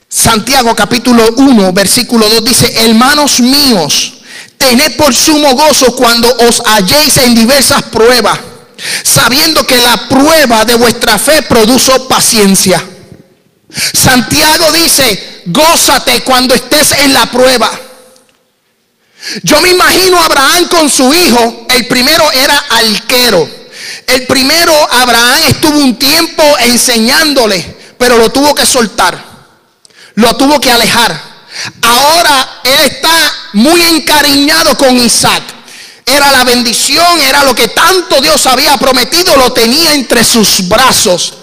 [0.08, 4.14] Santiago capítulo 1, versículo 2 dice, hermanos míos,
[4.56, 8.38] tened por sumo gozo cuando os halléis en diversas pruebas,
[9.02, 12.82] sabiendo que la prueba de vuestra fe produce paciencia.
[13.92, 17.70] Santiago dice, gózate cuando estés en la prueba.
[19.42, 21.66] Yo me imagino a Abraham con su hijo.
[21.70, 23.48] El primero era alquero.
[24.06, 29.22] El primero, Abraham estuvo un tiempo enseñándole, pero lo tuvo que soltar.
[30.14, 31.20] Lo tuvo que alejar.
[31.82, 35.42] Ahora él está muy encariñado con Isaac.
[36.04, 41.34] Era la bendición, era lo que tanto Dios había prometido, lo tenía entre sus brazos.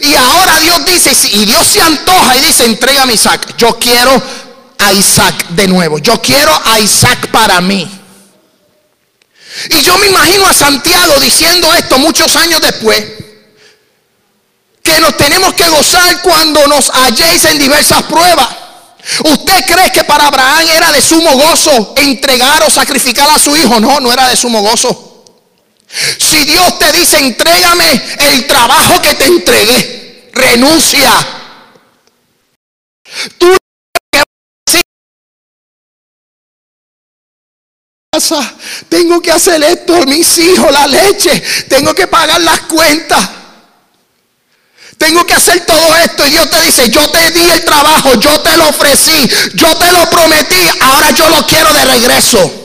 [0.00, 3.54] Y ahora Dios dice, y Dios se antoja y dice, entrega a Isaac.
[3.58, 4.22] Yo quiero
[4.78, 5.98] a Isaac de nuevo.
[5.98, 7.88] Yo quiero a Isaac para mí.
[9.70, 13.04] Y yo me imagino a Santiago diciendo esto muchos años después.
[14.82, 18.48] Que nos tenemos que gozar cuando nos halléis en diversas pruebas.
[19.24, 23.80] ¿Usted cree que para Abraham era de sumo gozo entregar o sacrificar a su hijo?
[23.80, 25.24] No, no era de sumo gozo.
[25.88, 31.12] Si Dios te dice, entrégame el trabajo que te entregué, renuncia.
[33.38, 33.56] Tú
[38.88, 43.30] tengo que hacer esto, mis hijos, la leche, tengo que pagar las cuentas.
[44.98, 48.40] Tengo que hacer todo esto y Dios te dice, yo te di el trabajo, yo
[48.40, 52.62] te lo ofrecí, yo te lo prometí, ahora yo lo quiero de regreso.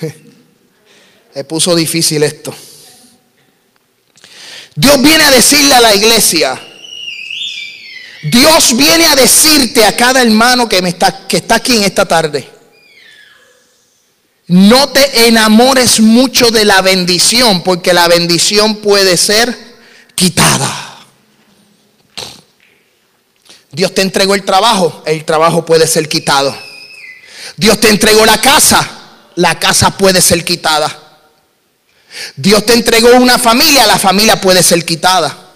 [1.34, 2.54] Me puso difícil esto.
[4.74, 6.58] Dios viene a decirle a la iglesia,
[8.22, 12.48] Dios viene a decirte a cada hermano que, está, que está aquí en esta tarde.
[14.48, 19.56] No te enamores mucho de la bendición, porque la bendición puede ser
[20.14, 20.88] quitada.
[23.70, 26.56] Dios te entregó el trabajo, el trabajo puede ser quitado.
[27.56, 28.88] Dios te entregó la casa,
[29.34, 31.08] la casa puede ser quitada.
[32.34, 35.47] Dios te entregó una familia, la familia puede ser quitada.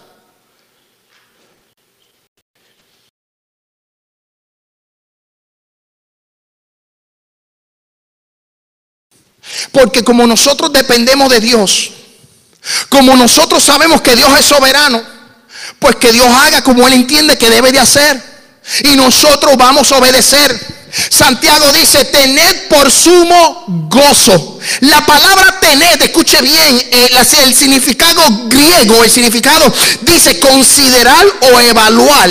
[9.72, 11.90] Porque como nosotros dependemos de Dios,
[12.88, 15.02] como nosotros sabemos que Dios es soberano,
[15.78, 18.22] pues que Dios haga como Él entiende que debe de hacer.
[18.84, 20.82] Y nosotros vamos a obedecer.
[21.08, 24.60] Santiago dice, tened por sumo gozo.
[24.80, 27.10] La palabra tened, escuche bien, eh,
[27.44, 32.28] el significado griego, el significado dice considerar o evaluar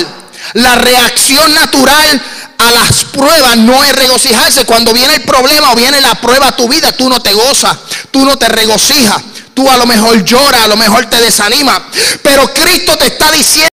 [0.54, 2.22] la reacción natural
[2.68, 4.66] a las pruebas no es regocijarse.
[4.66, 7.78] Cuando viene el problema o viene la prueba a tu vida, tú no te gozas,
[8.12, 9.22] tú no te regocijas.
[9.54, 11.88] Tú a lo mejor lloras, a lo mejor te desanima.
[12.24, 13.70] Pero Cristo te está diciendo,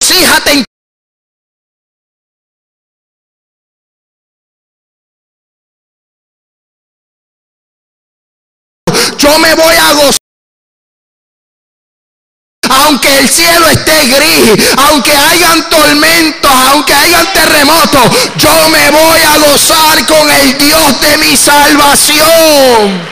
[0.00, 0.64] regocíjate
[9.18, 10.27] yo me voy a gozar
[12.88, 18.02] aunque el cielo esté gris, aunque hayan tormentos, aunque hayan terremotos,
[18.36, 23.08] yo me voy a gozar con el Dios de mi salvación.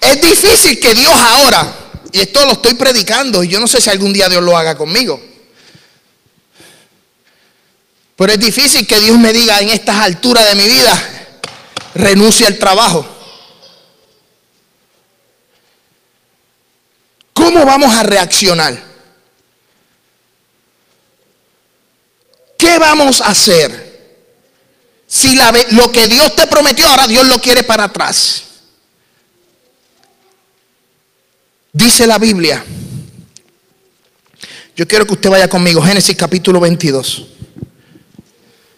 [0.00, 1.70] Es difícil que Dios ahora,
[2.12, 4.74] y esto lo estoy predicando, y yo no sé si algún día Dios lo haga
[4.74, 5.20] conmigo.
[8.16, 11.38] Pero es difícil que Dios me diga en estas alturas de mi vida,
[11.94, 13.19] renuncie al trabajo.
[17.52, 18.80] ¿Cómo vamos a reaccionar?
[22.56, 24.22] ¿Qué vamos a hacer?
[25.08, 25.36] Si
[25.72, 28.44] lo que Dios te prometió, ahora Dios lo quiere para atrás.
[31.72, 32.64] Dice la Biblia.
[34.76, 35.82] Yo quiero que usted vaya conmigo.
[35.82, 37.26] Génesis capítulo 22.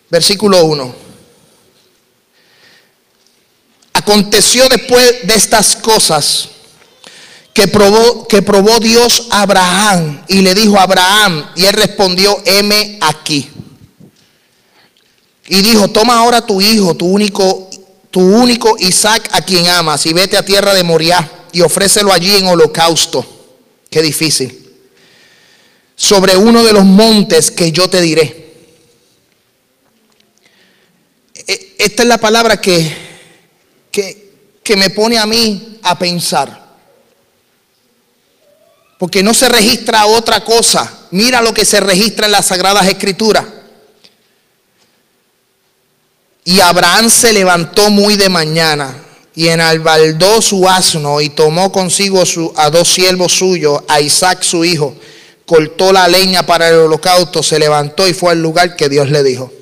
[0.09, 0.95] Versículo 1.
[3.93, 6.52] Aconteció después de estas cosas
[7.53, 12.41] que probó, que probó Dios a Abraham y le dijo a Abraham, y él respondió,
[12.47, 13.51] heme aquí.
[15.49, 17.69] Y dijo, toma ahora tu hijo, tu único,
[18.11, 22.35] tu único Isaac a quien amas, y vete a tierra de Moriah y ofrécelo allí
[22.35, 23.27] en holocausto.
[23.91, 24.59] Qué difícil.
[25.95, 28.55] Sobre uno de los montes que yo te diré.
[31.47, 32.97] E, esta es la palabra que,
[33.91, 34.33] que,
[34.65, 36.62] que me pone a mí a pensar
[39.03, 40.89] porque no se registra otra cosa.
[41.11, 43.45] Mira lo que se registra en las Sagradas Escrituras.
[46.45, 48.97] Y Abraham se levantó muy de mañana
[49.35, 52.23] y enalbaldó su asno y tomó consigo
[52.55, 54.95] a dos siervos suyos, a Isaac su hijo,
[55.47, 59.25] cortó la leña para el holocausto, se levantó y fue al lugar que Dios le
[59.25, 59.53] dijo.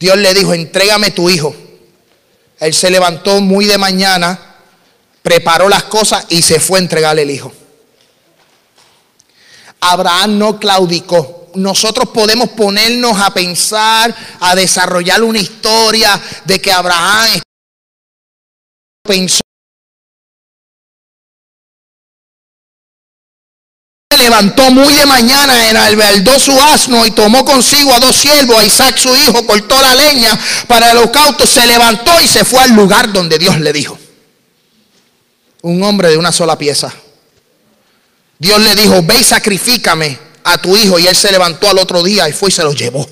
[0.00, 1.54] Dios le dijo, entrégame tu hijo.
[2.58, 4.56] Él se levantó muy de mañana,
[5.22, 7.52] preparó las cosas y se fue a entregarle el hijo.
[9.80, 11.48] Abraham no claudicó.
[11.54, 17.40] Nosotros podemos ponernos a pensar, a desarrollar una historia de que Abraham
[19.02, 19.40] pensó
[24.20, 28.96] levantó muy de mañana, enalberdó su asno y tomó consigo a dos siervos, a Isaac
[28.96, 33.12] su hijo, cortó la leña para el holocausto, se levantó y se fue al lugar
[33.12, 33.98] donde Dios le dijo.
[35.62, 36.92] Un hombre de una sola pieza.
[38.40, 40.98] Dios le dijo, ve y sacrifícame a tu hijo.
[40.98, 43.06] Y él se levantó al otro día y fue y se lo llevó.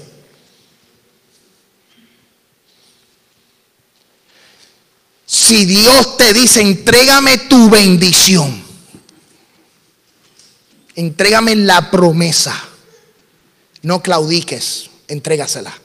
[5.26, 8.64] Si Dios te dice, entrégame tu bendición,
[10.95, 12.59] entrégame la promesa,
[13.83, 15.79] no claudiques, entrégasela.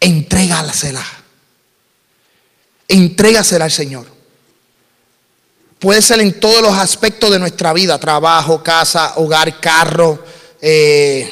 [0.00, 1.04] Entrégasela.
[2.86, 4.13] Entrégasela al Señor.
[5.84, 10.24] Puede ser en todos los aspectos de nuestra vida, trabajo, casa, hogar, carro.
[10.58, 11.30] Eh,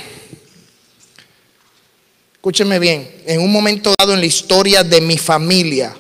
[2.35, 5.97] escúcheme bien, en un momento dado en la historia de mi familia,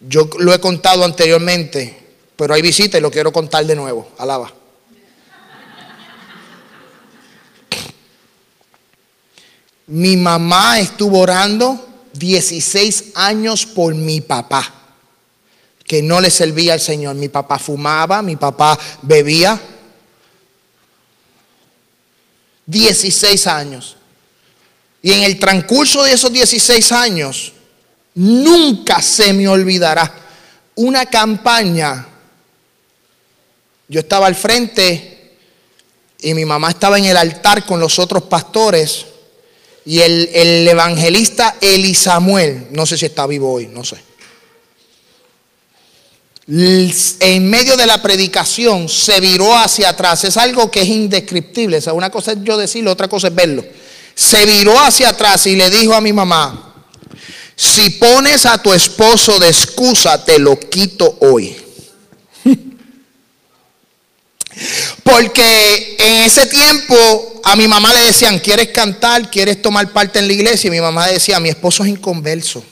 [0.00, 1.94] yo lo he contado anteriormente,
[2.36, 4.08] pero hay visita y lo quiero contar de nuevo.
[4.16, 4.50] Alaba.
[9.88, 14.79] Mi mamá estuvo orando 16 años por mi papá,
[15.90, 17.16] que no le servía al Señor.
[17.16, 19.60] Mi papá fumaba, mi papá bebía.
[22.64, 23.96] 16 años.
[25.02, 27.52] Y en el transcurso de esos 16 años,
[28.14, 30.14] nunca se me olvidará
[30.76, 32.06] una campaña.
[33.88, 35.38] Yo estaba al frente
[36.20, 39.06] y mi mamá estaba en el altar con los otros pastores
[39.84, 44.09] y el, evangelista Eli Samuel, no sé si está vivo hoy, no sé.
[46.52, 50.24] En medio de la predicación se viró hacia atrás.
[50.24, 51.76] Es algo que es indescriptible.
[51.76, 53.64] O sea, una cosa es yo decirlo, otra cosa es verlo.
[54.16, 56.74] Se viró hacia atrás y le dijo a mi mamá,
[57.54, 61.56] si pones a tu esposo de excusa, te lo quito hoy.
[65.04, 69.30] Porque en ese tiempo a mi mamá le decían, ¿quieres cantar?
[69.30, 70.66] ¿Quieres tomar parte en la iglesia?
[70.66, 72.64] Y mi mamá decía, mi esposo es inconverso.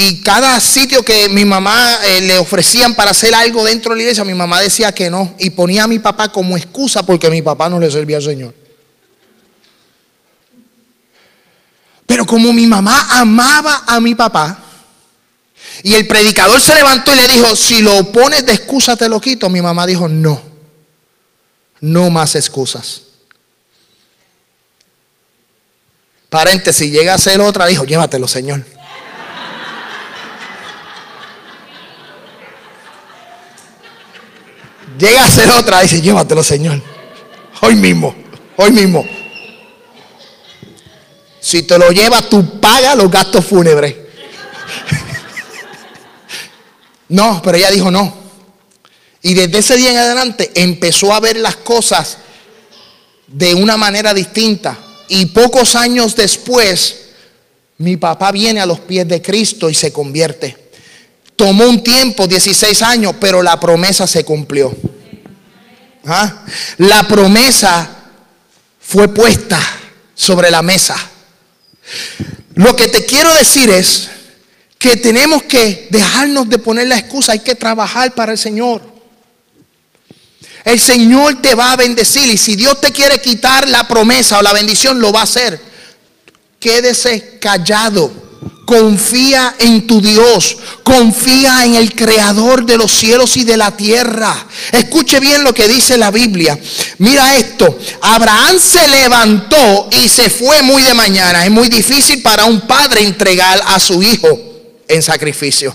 [0.00, 4.02] Y cada sitio que mi mamá eh, le ofrecían para hacer algo dentro de la
[4.02, 5.34] iglesia, mi mamá decía que no.
[5.40, 8.54] Y ponía a mi papá como excusa porque mi papá no le servía al Señor.
[12.06, 14.62] Pero como mi mamá amaba a mi papá,
[15.82, 19.20] y el predicador se levantó y le dijo, si lo pones de excusa te lo
[19.20, 19.50] quito.
[19.50, 20.40] Mi mamá dijo, no,
[21.80, 23.02] no más excusas.
[26.28, 28.77] Paréntesis, llega a ser otra, dijo, llévatelo, Señor.
[34.98, 36.82] Llega a ser otra, dice, llévatelo, Señor.
[37.60, 38.14] Hoy mismo,
[38.56, 39.06] hoy mismo.
[41.40, 43.94] Si te lo llevas, tú pagas los gastos fúnebres.
[47.10, 48.14] No, pero ella dijo no.
[49.22, 52.18] Y desde ese día en adelante empezó a ver las cosas
[53.26, 54.76] de una manera distinta.
[55.08, 57.06] Y pocos años después,
[57.78, 60.67] mi papá viene a los pies de Cristo y se convierte.
[61.38, 64.76] Tomó un tiempo, 16 años, pero la promesa se cumplió.
[66.04, 66.44] ¿Ah?
[66.78, 67.88] La promesa
[68.80, 69.60] fue puesta
[70.16, 70.96] sobre la mesa.
[72.56, 74.10] Lo que te quiero decir es
[74.78, 78.82] que tenemos que dejarnos de poner la excusa, hay que trabajar para el Señor.
[80.64, 84.42] El Señor te va a bendecir y si Dios te quiere quitar la promesa o
[84.42, 85.60] la bendición, lo va a hacer.
[86.58, 88.27] Quédese callado.
[88.68, 90.58] Confía en tu Dios.
[90.82, 94.46] Confía en el creador de los cielos y de la tierra.
[94.70, 96.58] Escuche bien lo que dice la Biblia.
[96.98, 97.78] Mira esto.
[98.02, 101.46] Abraham se levantó y se fue muy de mañana.
[101.46, 104.38] Es muy difícil para un padre entregar a su hijo
[104.86, 105.74] en sacrificio.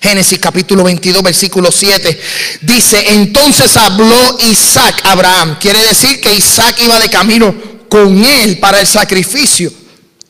[0.00, 2.20] Génesis capítulo 22, versículo 7.
[2.60, 5.58] Dice, entonces habló Isaac a Abraham.
[5.60, 7.52] Quiere decir que Isaac iba de camino
[7.88, 9.79] con él para el sacrificio.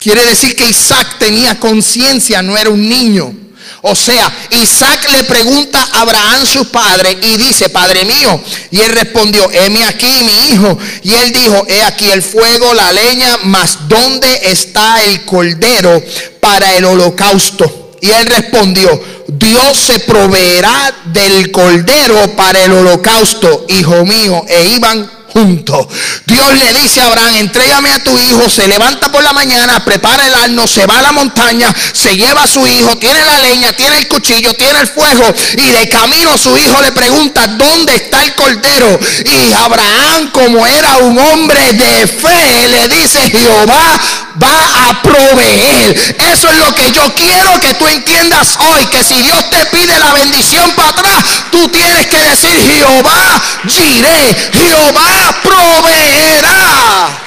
[0.00, 3.34] Quiere decir que Isaac tenía conciencia, no era un niño.
[3.82, 8.40] O sea, Isaac le pregunta a Abraham su padre y dice, Padre mío.
[8.70, 10.78] Y él respondió, heme aquí mi hijo.
[11.02, 16.02] Y él dijo, he aquí el fuego, la leña, mas ¿dónde está el cordero
[16.40, 17.96] para el holocausto?
[18.02, 24.44] Y él respondió, Dios se proveerá del cordero para el holocausto, hijo mío.
[24.48, 25.86] E iban juntos.
[26.26, 30.26] Dios le dice a Abraham, entrégame a tu hijo, se levanta por la mañana, prepara
[30.26, 33.72] el arno, se va a la montaña, se lleva a su hijo, tiene la leña,
[33.72, 35.24] tiene el cuchillo, tiene el fuego
[35.56, 38.98] y de camino su hijo le pregunta, ¿dónde está el cordero?
[39.24, 44.00] Y Abraham, como era un hombre de fe, le dice, Jehová
[44.42, 46.16] va a proveer.
[46.32, 49.98] Eso es lo que yo quiero que tú entiendas hoy, que si Dios te pide
[49.98, 57.18] la bendición para atrás, tú tienes que decir, Jehová giré, Jehová proveerá.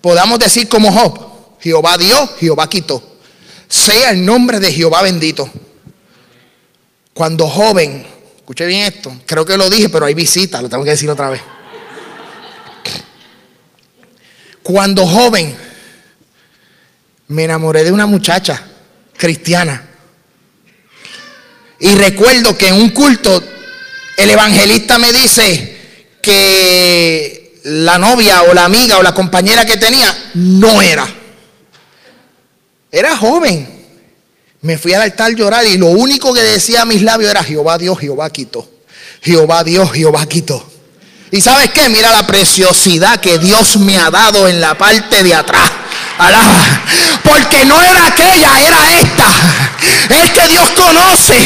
[0.00, 3.02] Podamos decir como Job, Jehová dio, Jehová quitó.
[3.68, 5.50] Sea el nombre de Jehová bendito.
[7.12, 10.90] Cuando joven, escuché bien esto, creo que lo dije, pero hay visita, lo tengo que
[10.90, 11.40] decir otra vez.
[14.62, 15.56] Cuando joven,
[17.28, 18.62] me enamoré de una muchacha
[19.16, 19.82] cristiana.
[21.78, 23.42] Y recuerdo que en un culto
[24.16, 25.76] el evangelista me dice
[26.22, 31.06] que la novia o la amiga o la compañera que tenía no era.
[32.90, 33.74] Era joven.
[34.62, 37.78] Me fui al altar llorar y lo único que decía a mis labios era Jehová
[37.78, 38.68] Dios, Jehová quito.
[39.22, 40.64] Jehová Dios, Jehová quito.
[41.30, 41.88] Y sabes qué?
[41.88, 45.70] Mira la preciosidad que Dios me ha dado en la parte de atrás.
[47.22, 49.26] Porque no era aquella, era esta.
[50.08, 51.36] Es que Dios conoce.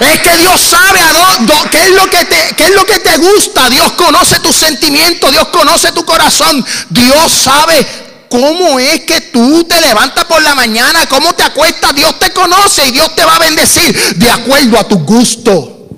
[0.00, 3.16] Es que Dios sabe a qué, es lo que te, qué es lo que te
[3.16, 3.70] gusta.
[3.70, 5.30] Dios conoce tus sentimientos.
[5.30, 6.64] Dios conoce tu corazón.
[6.90, 7.86] Dios sabe
[8.28, 11.06] cómo es que tú te levantas por la mañana.
[11.06, 11.94] Cómo te acuestas.
[11.94, 15.88] Dios te conoce y Dios te va a bendecir de acuerdo a tu gusto.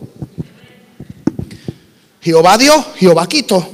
[2.20, 3.73] Jehová dio, Jehová quitó.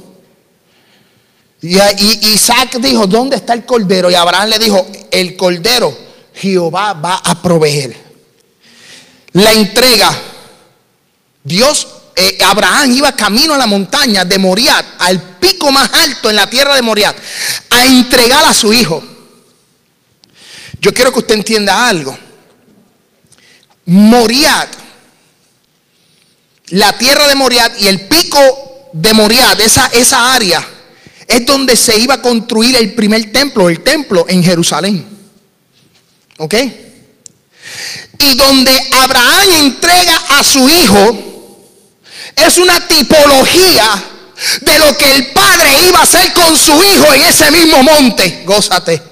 [1.61, 4.09] Y, Isaac dijo, ¿dónde está el cordero?
[4.09, 5.95] Y Abraham le dijo, el cordero,
[6.33, 7.95] Jehová va a proveer.
[9.33, 10.09] La entrega,
[11.43, 16.35] Dios, eh, Abraham iba camino a la montaña de Moriat, al pico más alto en
[16.35, 17.15] la tierra de Moriat,
[17.69, 19.03] a entregar a su hijo.
[20.81, 22.17] Yo quiero que usted entienda algo.
[23.85, 24.67] Moriat,
[26.69, 30.67] la tierra de Moriat y el pico de Moriat, esa, esa área,
[31.31, 35.05] es donde se iba a construir el primer templo, el templo en Jerusalén.
[36.37, 36.55] ¿Ok?
[38.19, 38.71] Y donde
[39.01, 41.17] Abraham entrega a su hijo,
[42.35, 44.03] es una tipología
[44.61, 48.43] de lo que el padre iba a hacer con su hijo en ese mismo monte.
[48.45, 49.10] Gózate.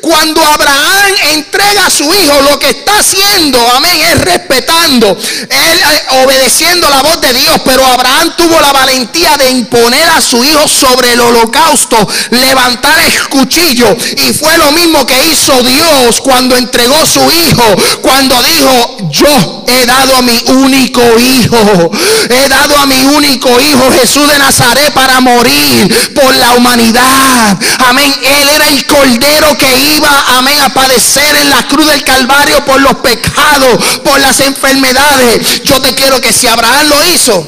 [0.00, 6.22] Cuando Abraham entrega a su hijo, lo que está haciendo, amén, es respetando, él eh,
[6.24, 7.60] obedeciendo la voz de Dios.
[7.64, 13.28] Pero Abraham tuvo la valentía de imponer a su hijo sobre el holocausto, levantar el
[13.28, 13.96] cuchillo.
[14.16, 17.64] Y fue lo mismo que hizo Dios cuando entregó su hijo,
[18.00, 21.90] cuando dijo, yo he dado a mi único hijo,
[22.30, 27.58] he dado a mi único hijo Jesús de Nazaret para morir por la humanidad.
[27.86, 32.64] Amén, él era el cordero que iba, amén, a padecer en la cruz del Calvario
[32.64, 35.62] por los pecados, por las enfermedades.
[35.62, 37.46] Yo te quiero que si Abraham lo hizo,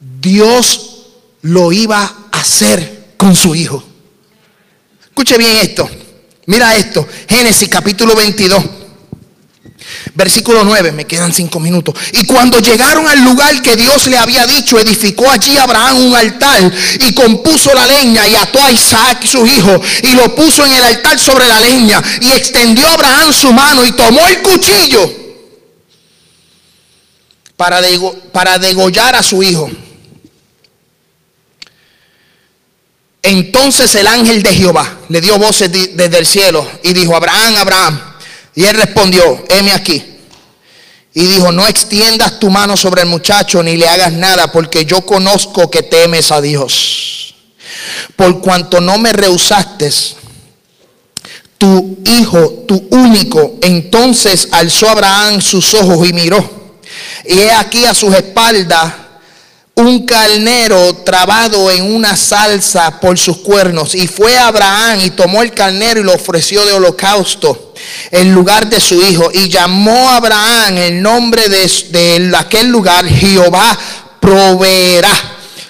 [0.00, 0.80] Dios
[1.42, 3.82] lo iba a hacer con su hijo.
[5.04, 5.88] Escuche bien esto.
[6.46, 7.06] Mira esto.
[7.28, 8.64] Génesis capítulo 22.
[10.14, 11.94] Versículo 9, me quedan cinco minutos.
[12.12, 16.72] Y cuando llegaron al lugar que Dios le había dicho, edificó allí Abraham un altar
[17.00, 20.82] y compuso la leña y ató a Isaac su hijo y lo puso en el
[20.84, 25.12] altar sobre la leña y extendió Abraham su mano y tomó el cuchillo
[27.56, 27.80] para,
[28.32, 29.70] para degollar a su hijo.
[33.22, 38.15] Entonces el ángel de Jehová le dio voces desde el cielo y dijo, Abraham, Abraham.
[38.56, 40.02] Y él respondió, heme aquí.
[41.14, 45.02] Y dijo, no extiendas tu mano sobre el muchacho ni le hagas nada, porque yo
[45.02, 47.34] conozco que temes a Dios.
[48.16, 49.90] Por cuanto no me rehusaste,
[51.58, 56.72] tu hijo, tu único, entonces alzó Abraham sus ojos y miró.
[57.24, 58.92] Y he aquí a sus espaldas
[59.78, 63.94] un carnero trabado en una salsa por sus cuernos.
[63.94, 67.74] Y fue Abraham y tomó el carnero y lo ofreció de holocausto
[68.10, 69.30] en lugar de su hijo.
[69.34, 73.78] Y llamó a Abraham el nombre de, de aquel lugar, Jehová
[74.18, 75.12] proveerá.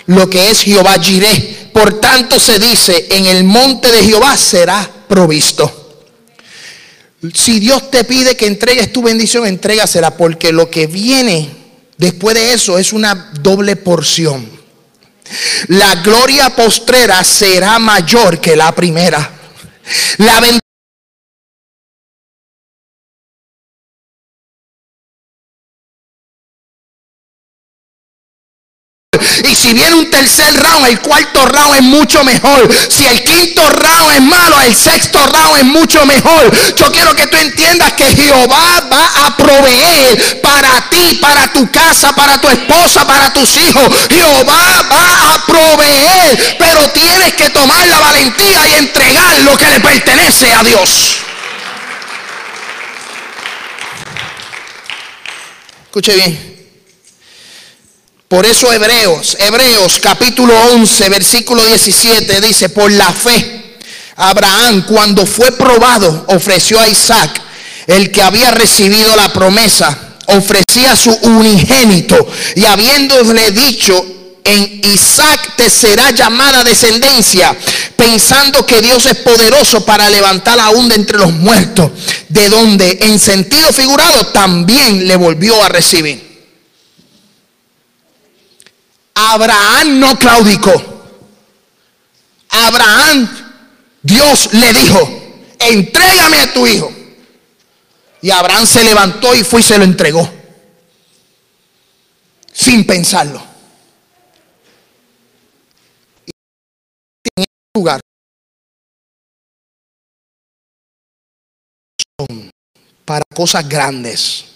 [0.07, 1.71] Lo que es Jehová Jireh.
[1.73, 5.99] Por tanto se dice, en el monte de Jehová será provisto.
[7.35, 11.66] Si Dios te pide que entregues tu bendición, entrégasela porque lo que viene
[11.99, 14.49] Después de eso es una doble porción.
[15.69, 19.31] La gloria postrera será mayor que la primera.
[29.51, 32.69] Y si viene un tercer round, el cuarto round es mucho mejor.
[32.89, 36.75] Si el quinto round es malo, el sexto round es mucho mejor.
[36.75, 42.15] Yo quiero que tú entiendas que Jehová va a proveer para ti, para tu casa,
[42.15, 43.85] para tu esposa, para tus hijos.
[44.11, 49.81] Jehová va a proveer, pero tienes que tomar la valentía y entregar lo que le
[49.81, 51.17] pertenece a Dios.
[55.87, 56.46] Escuche bien.
[58.29, 63.77] Por eso Hebreos, Hebreos capítulo 11, versículo 17 dice, por la fe,
[64.17, 67.41] Abraham cuando fue probado ofreció a Isaac,
[67.87, 69.97] el que había recibido la promesa,
[70.27, 72.17] ofrecía su unigénito
[72.57, 74.05] y habiéndole dicho,
[74.43, 77.57] en Isaac te será llamada descendencia,
[77.95, 81.93] pensando que Dios es poderoso para levantar aún de entre los muertos,
[82.29, 86.26] de donde en sentido figurado también le volvió a recibir.
[89.17, 90.73] Abraham no claudicó.
[92.51, 93.29] Abraham,
[94.03, 94.99] Dios le dijo,
[95.59, 96.93] entrégame a tu hijo.
[98.21, 100.31] Y Abraham se levantó y fue y se lo entregó.
[102.53, 103.43] Sin pensarlo.
[107.37, 108.01] en este lugar
[113.05, 114.56] para cosas grandes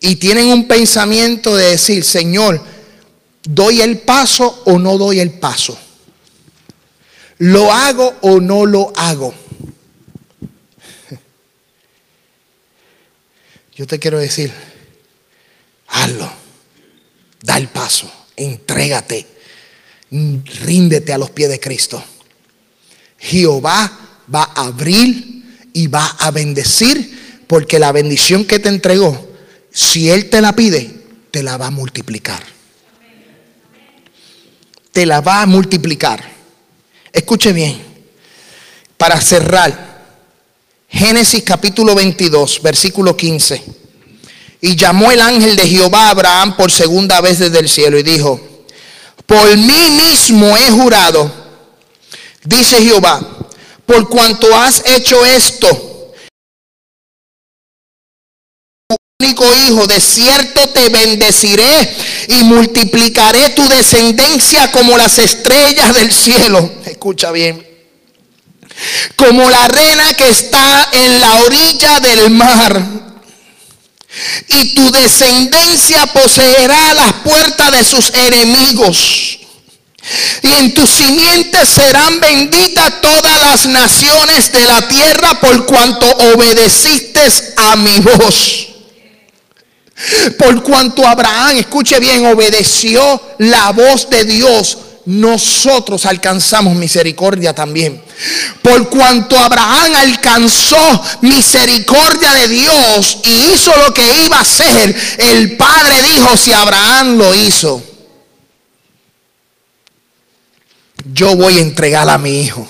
[0.00, 2.62] y tienen un pensamiento de decir, Señor,
[3.42, 5.78] ¿doy el paso o no doy el paso?
[7.38, 9.34] ¿Lo hago o no lo hago?
[13.76, 14.52] Yo te quiero decir,
[15.88, 16.30] hazlo,
[17.42, 19.26] da el paso, entrégate,
[20.10, 22.04] ríndete a los pies de Cristo.
[23.18, 29.33] Jehová va a abrir y va a bendecir porque la bendición que te entregó
[29.74, 30.88] si Él te la pide,
[31.32, 32.40] te la va a multiplicar.
[34.92, 36.22] Te la va a multiplicar.
[37.12, 37.76] Escuche bien,
[38.96, 39.94] para cerrar,
[40.88, 43.64] Génesis capítulo 22, versículo 15.
[44.60, 48.04] Y llamó el ángel de Jehová a Abraham por segunda vez desde el cielo y
[48.04, 48.40] dijo,
[49.26, 51.28] por mí mismo he jurado,
[52.44, 53.20] dice Jehová,
[53.84, 55.83] por cuanto has hecho esto
[59.24, 61.96] hijo, de cierto te bendeciré
[62.28, 66.70] y multiplicaré tu descendencia como las estrellas del cielo.
[66.84, 67.66] Escucha bien.
[69.16, 72.82] Como la arena que está en la orilla del mar.
[74.48, 79.38] Y tu descendencia poseerá las puertas de sus enemigos.
[80.42, 87.20] Y en tus simientes serán benditas todas las naciones de la tierra por cuanto obedeciste
[87.56, 88.73] a mi voz.
[90.38, 98.02] Por cuanto Abraham, escuche bien, obedeció la voz de Dios, nosotros alcanzamos misericordia también.
[98.62, 105.56] Por cuanto Abraham alcanzó misericordia de Dios y hizo lo que iba a hacer, el
[105.56, 107.82] Padre dijo, si Abraham lo hizo,
[111.12, 112.66] yo voy a entregar a mi hijo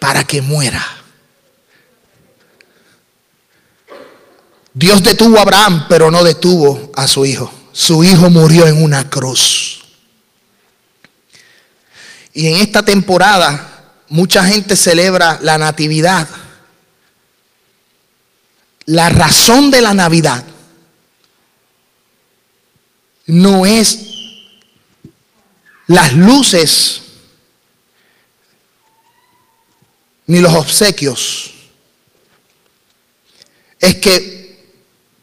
[0.00, 0.97] para que muera
[4.78, 7.52] Dios detuvo a Abraham, pero no detuvo a su hijo.
[7.72, 9.80] Su hijo murió en una cruz.
[12.32, 16.28] Y en esta temporada mucha gente celebra la Natividad.
[18.84, 20.44] La razón de la Navidad
[23.26, 23.98] no es
[25.88, 27.02] las luces
[30.28, 31.50] ni los obsequios.
[33.80, 34.37] Es que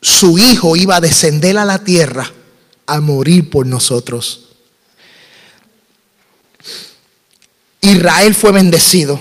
[0.06, 2.32] su hijo iba a descender a la tierra
[2.86, 4.42] a morir por nosotros.
[7.82, 9.20] Israel fue bendecido.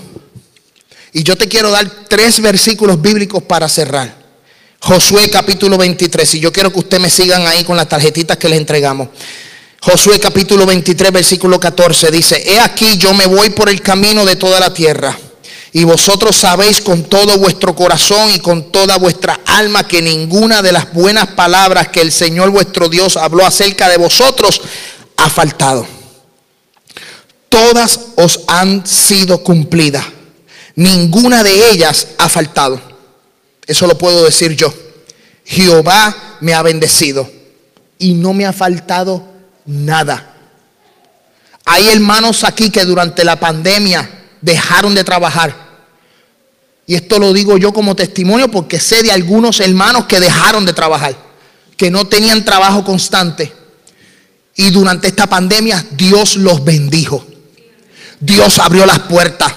[1.14, 4.14] Y yo te quiero dar tres versículos bíblicos para cerrar.
[4.78, 6.34] Josué capítulo 23.
[6.34, 9.08] Y yo quiero que ustedes me sigan ahí con las tarjetitas que les entregamos.
[9.80, 14.36] Josué capítulo 23, versículo 14 dice, He aquí yo me voy por el camino de
[14.36, 15.18] toda la tierra
[15.76, 20.70] y vosotros sabéis con todo vuestro corazón y con toda vuestra alma que ninguna de
[20.70, 24.60] las buenas palabras que el Señor vuestro Dios habló acerca de vosotros
[25.16, 25.84] ha faltado.
[27.48, 30.04] Todas os han sido cumplidas.
[30.76, 32.80] Ninguna de ellas ha faltado.
[33.66, 34.72] Eso lo puedo decir yo.
[35.44, 37.28] Jehová me ha bendecido
[37.98, 39.24] y no me ha faltado
[39.66, 40.36] nada.
[41.64, 44.08] Hay hermanos aquí que durante la pandemia
[44.40, 45.63] dejaron de trabajar
[46.86, 50.72] y esto lo digo yo como testimonio porque sé de algunos hermanos que dejaron de
[50.72, 51.16] trabajar,
[51.76, 53.52] que no tenían trabajo constante.
[54.56, 57.26] Y durante esta pandemia Dios los bendijo.
[58.20, 59.52] Dios abrió las puertas.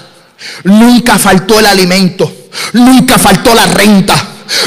[0.63, 2.49] Nunca faltó el alimento.
[2.73, 4.15] Nunca faltó la renta.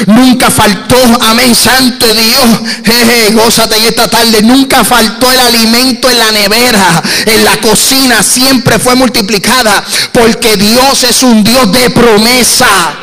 [0.07, 2.61] Nunca faltó, amén, santo Dios.
[2.85, 4.41] Jeje, gózate en esta tarde.
[4.41, 8.23] Nunca faltó el alimento en la nevera, en la cocina.
[8.23, 9.83] Siempre fue multiplicada.
[10.11, 12.97] Porque Dios es un Dios de promesa.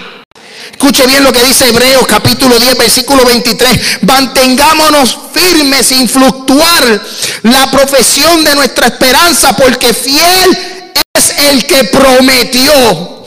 [0.70, 4.02] Escuche bien lo que dice Hebreos capítulo 10, versículo 23.
[4.02, 7.02] Mantengámonos firmes sin fluctuar
[7.42, 10.56] la profesión de nuestra esperanza, porque fiel
[11.14, 13.17] es el que prometió.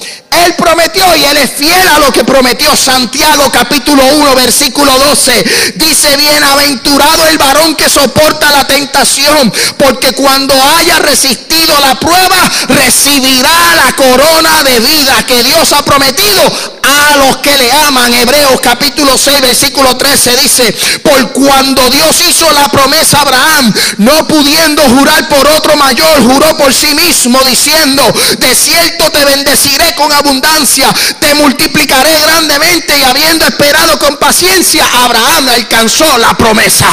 [0.46, 2.76] Él prometió y Él es fiel a lo que prometió.
[2.76, 10.54] Santiago capítulo 1 versículo 12 dice, bienaventurado el varón que soporta la tentación, porque cuando
[10.78, 16.42] haya resistido la prueba, recibirá la corona de vida que Dios ha prometido
[16.84, 18.14] a los que le aman.
[18.14, 24.28] Hebreos capítulo 6 versículo 13 dice, por cuando Dios hizo la promesa a Abraham, no
[24.28, 28.04] pudiendo jurar por otro mayor, juró por sí mismo diciendo,
[28.40, 35.50] de cierto te bendeciré con abundancia, te multiplicaré grandemente y habiendo esperado con paciencia, Abraham
[35.50, 36.88] alcanzó la promesa.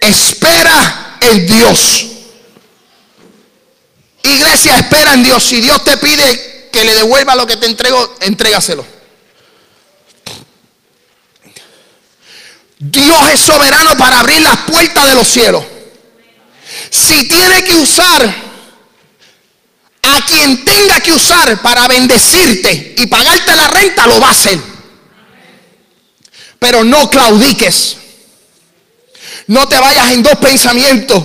[0.00, 2.06] Espera en Dios.
[4.22, 5.42] Iglesia, espera en Dios.
[5.42, 8.84] Si Dios te pide que le devuelva lo que te entrego, entrégaselo.
[12.78, 15.64] Dios es soberano para abrir las puertas de los cielos.
[16.90, 18.51] Si tiene que usar
[20.02, 24.58] a quien tenga que usar para bendecirte y pagarte la renta, lo va a hacer.
[26.58, 27.96] Pero no claudiques.
[29.46, 31.24] No te vayas en dos pensamientos.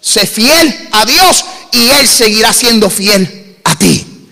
[0.00, 4.28] Sé fiel a Dios y Él seguirá siendo fiel a ti.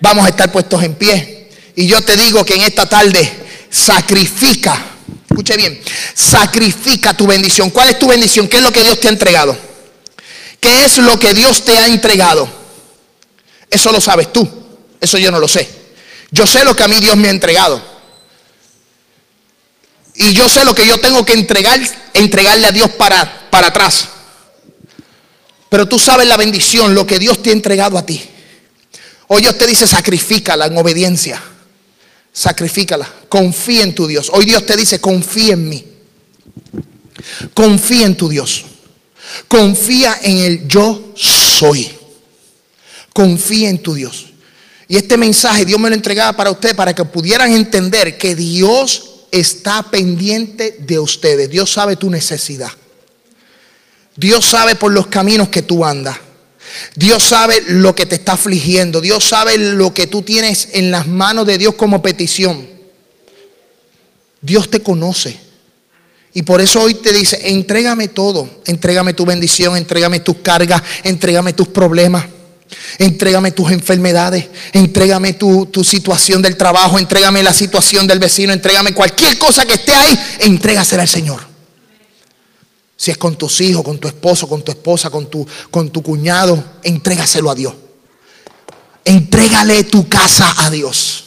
[0.00, 1.50] Vamos a estar puestos en pie.
[1.76, 3.30] Y yo te digo que en esta tarde
[3.70, 4.76] sacrifica.
[5.28, 5.80] Escuche bien.
[6.14, 7.70] Sacrifica tu bendición.
[7.70, 8.48] ¿Cuál es tu bendición?
[8.48, 9.67] ¿Qué es lo que Dios te ha entregado?
[10.60, 12.48] ¿Qué es lo que Dios te ha entregado?
[13.70, 14.48] Eso lo sabes tú.
[15.00, 15.68] Eso yo no lo sé.
[16.30, 17.80] Yo sé lo que a mí Dios me ha entregado.
[20.14, 21.80] Y yo sé lo que yo tengo que entregar,
[22.12, 24.08] entregarle a Dios para, para atrás.
[25.68, 28.20] Pero tú sabes la bendición, lo que Dios te ha entregado a ti.
[29.28, 31.40] Hoy Dios te dice, sacrifícala en obediencia.
[32.32, 33.08] Sacrifícala.
[33.28, 34.30] Confía en tu Dios.
[34.32, 35.84] Hoy Dios te dice, confía en mí.
[37.54, 38.64] Confía en tu Dios.
[39.46, 41.90] Confía en el yo soy.
[43.12, 44.26] Confía en tu Dios.
[44.88, 49.26] Y este mensaje Dios me lo entregaba para ustedes, para que pudieran entender que Dios
[49.30, 51.50] está pendiente de ustedes.
[51.50, 52.70] Dios sabe tu necesidad.
[54.16, 56.16] Dios sabe por los caminos que tú andas.
[56.94, 59.00] Dios sabe lo que te está afligiendo.
[59.00, 62.66] Dios sabe lo que tú tienes en las manos de Dios como petición.
[64.40, 65.47] Dios te conoce.
[66.38, 71.52] Y por eso hoy te dice, entrégame todo, entrégame tu bendición, entrégame tus cargas, entrégame
[71.52, 72.26] tus problemas,
[72.96, 78.94] entrégame tus enfermedades, entrégame tu, tu, situación del trabajo, entrégame la situación del vecino, entrégame
[78.94, 81.40] cualquier cosa que esté ahí, entrégasela al Señor.
[82.96, 86.04] Si es con tus hijos, con tu esposo, con tu esposa, con tu, con tu
[86.04, 87.74] cuñado, entrégaselo a Dios.
[89.04, 91.24] Entrégale tu casa a Dios.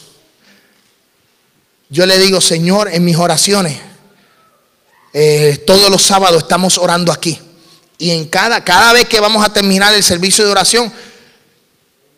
[1.90, 3.91] Yo le digo, Señor, en mis oraciones,
[5.14, 7.40] eh, todos los sábados estamos orando aquí.
[7.98, 10.92] Y en cada, cada vez que vamos a terminar el servicio de oración,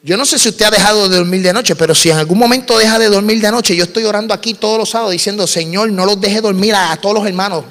[0.01, 2.37] yo no sé si usted ha dejado de dormir de noche, pero si en algún
[2.37, 5.91] momento deja de dormir de noche, yo estoy orando aquí todos los sábados diciendo, Señor,
[5.91, 7.63] no los deje dormir a, todos los hermanos.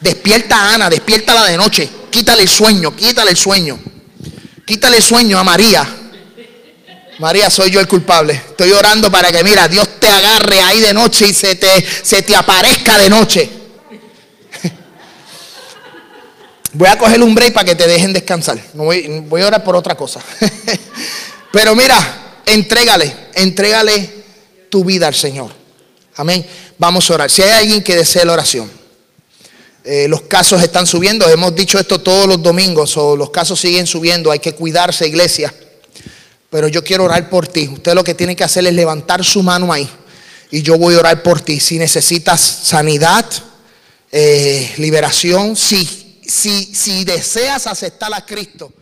[0.00, 3.78] Despierta a Ana, despiértala de noche, quítale el sueño, quítale el sueño.
[4.64, 5.84] Quítale el sueño a María.
[7.18, 8.34] María, soy yo el culpable.
[8.34, 12.22] Estoy orando para que, mira, Dios te agarre ahí de noche y se te, se
[12.22, 13.50] te aparezca de noche.
[16.72, 18.60] Voy a coger un break para que te dejen descansar.
[18.74, 20.20] voy, a orar por otra cosa.
[21.52, 24.08] Pero mira, entrégale, entrégale
[24.68, 25.50] tu vida al Señor.
[26.16, 26.46] Amén.
[26.78, 27.30] Vamos a orar.
[27.30, 28.70] Si hay alguien que desee la oración,
[29.82, 31.28] eh, los casos están subiendo.
[31.28, 32.96] Hemos dicho esto todos los domingos.
[32.96, 34.30] O los casos siguen subiendo.
[34.30, 35.52] Hay que cuidarse, iglesia.
[36.50, 37.68] Pero yo quiero orar por ti.
[37.72, 39.88] Usted lo que tiene que hacer es levantar su mano ahí.
[40.52, 41.58] Y yo voy a orar por ti.
[41.58, 43.26] Si necesitas sanidad,
[44.12, 48.72] eh, liberación, sí si, si deseas aceptar a Cristo